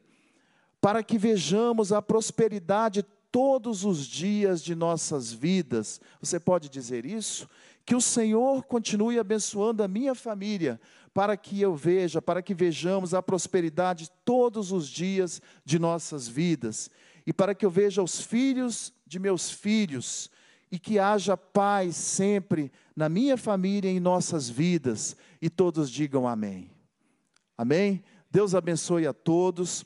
para 0.80 1.04
que 1.04 1.18
vejamos 1.18 1.92
a 1.92 2.02
prosperidade 2.02 3.04
todos 3.30 3.86
os 3.86 4.06
dias 4.06 4.64
de 4.64 4.76
nossas 4.76 5.32
vidas. 5.34 6.00
Você 6.22 6.40
pode 6.40 6.70
dizer 6.70 7.06
isso? 7.06 7.50
Que 7.86 7.96
o 7.96 8.02
Senhor 8.02 8.64
continue 8.64 9.20
abençoando 9.20 9.84
a 9.84 9.88
minha 9.88 10.14
família, 10.14 10.80
para 11.14 11.36
que 11.36 11.60
eu 11.62 11.76
veja, 11.76 12.22
para 12.22 12.42
que 12.42 12.54
vejamos 12.54 13.14
a 13.14 13.22
prosperidade 13.22 14.10
todos 14.24 14.72
os 14.72 14.88
dias 14.88 15.42
de 15.66 15.78
nossas 15.78 16.28
vidas, 16.28 16.90
e 17.26 17.34
para 17.34 17.54
que 17.54 17.66
eu 17.66 17.70
veja 17.70 18.02
os 18.02 18.22
filhos 18.22 18.94
de 19.06 19.20
meus 19.20 19.52
filhos, 19.52 20.30
e 20.72 20.80
que 20.80 20.98
haja 20.98 21.36
paz 21.36 21.96
sempre 21.96 22.72
na 22.96 23.10
minha 23.10 23.36
família 23.36 23.92
e 23.92 23.98
em 23.98 24.00
nossas 24.00 24.50
vidas, 24.50 25.18
e 25.42 25.50
todos 25.50 25.90
digam 25.90 26.28
amém. 26.28 26.72
Amém? 27.58 28.04
Deus 28.30 28.56
abençoe 28.56 29.06
a 29.06 29.14
todos. 29.14 29.86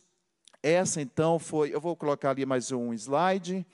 Essa 0.62 1.01
então 1.01 1.39
foi, 1.39 1.73
eu 1.73 1.81
vou 1.81 1.95
colocar 1.95 2.29
ali 2.29 2.45
mais 2.45 2.71
um 2.71 2.93
slide. 2.93 3.65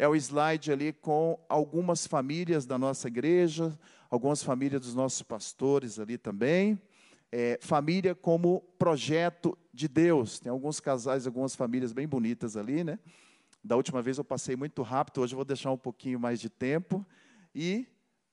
É 0.00 0.08
o 0.08 0.16
slide 0.16 0.72
ali 0.72 0.94
com 0.94 1.38
algumas 1.46 2.06
famílias 2.06 2.64
da 2.64 2.78
nossa 2.78 3.06
igreja, 3.06 3.78
algumas 4.08 4.42
famílias 4.42 4.80
dos 4.80 4.94
nossos 4.94 5.20
pastores 5.20 5.98
ali 5.98 6.16
também. 6.16 6.80
É, 7.30 7.58
família 7.60 8.14
como 8.14 8.62
projeto 8.78 9.58
de 9.74 9.86
Deus. 9.86 10.40
Tem 10.40 10.50
alguns 10.50 10.80
casais, 10.80 11.26
algumas 11.26 11.54
famílias 11.54 11.92
bem 11.92 12.08
bonitas 12.08 12.56
ali, 12.56 12.82
né? 12.82 12.98
Da 13.62 13.76
última 13.76 14.00
vez 14.00 14.16
eu 14.16 14.24
passei 14.24 14.56
muito 14.56 14.80
rápido, 14.80 15.20
hoje 15.20 15.34
eu 15.34 15.36
vou 15.36 15.44
deixar 15.44 15.70
um 15.70 15.76
pouquinho 15.76 16.18
mais 16.18 16.40
de 16.40 16.48
tempo. 16.48 17.04
E 17.54 17.86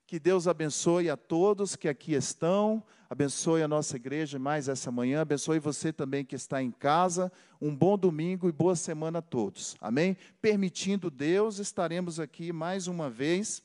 que 0.08 0.17
Deus 0.17 0.48
abençoe 0.48 1.10
a 1.10 1.17
todos 1.17 1.76
que 1.76 1.89
aqui 1.89 2.13
estão, 2.13 2.82
abençoe 3.10 3.62
a 3.62 3.67
nossa 3.67 3.98
igreja 3.98 4.39
mais 4.39 4.70
essa 4.70 4.89
manhã, 4.89 5.20
abençoe 5.20 5.60
você 5.60 5.91
também 5.91 6.24
que 6.24 6.34
está 6.34 6.63
em 6.63 6.72
casa. 6.72 7.30
Um 7.62 7.76
bom 7.76 7.98
domingo 7.98 8.48
e 8.48 8.52
boa 8.54 8.74
semana 8.74 9.20
a 9.20 9.22
todos. 9.22 9.76
Amém? 9.82 10.15
Permitindo 10.41 11.12
Deus, 11.12 11.60
estaremos 11.60 12.22
aqui 12.22 12.54
mais 12.54 12.88
uma 12.88 13.10
vez 13.10 13.62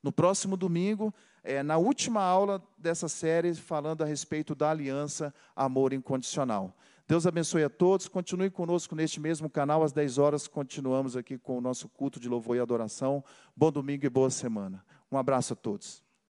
no 0.00 0.12
próximo 0.12 0.56
domingo, 0.56 1.12
é, 1.42 1.60
na 1.60 1.76
última 1.76 2.22
aula 2.22 2.62
dessa 2.78 3.08
série, 3.08 3.52
falando 3.52 4.02
a 4.02 4.06
respeito 4.06 4.54
da 4.54 4.70
aliança 4.70 5.34
Amor 5.56 5.92
Incondicional. 5.92 6.72
Deus 7.08 7.26
abençoe 7.26 7.64
a 7.64 7.70
todos. 7.70 8.06
Continue 8.06 8.50
conosco 8.50 8.94
neste 8.94 9.18
mesmo 9.18 9.50
canal. 9.50 9.82
Às 9.82 9.92
10 9.92 10.18
horas, 10.18 10.46
continuamos 10.46 11.16
aqui 11.16 11.36
com 11.36 11.58
o 11.58 11.60
nosso 11.60 11.88
culto 11.88 12.20
de 12.20 12.28
louvor 12.28 12.56
e 12.56 12.60
adoração. 12.60 13.24
Bom 13.56 13.72
domingo 13.72 14.06
e 14.06 14.10
boa 14.10 14.30
semana. 14.30 14.84
Um 15.10 15.18
abraço 15.18 15.52
a 15.52 15.56
todos. 15.56 16.02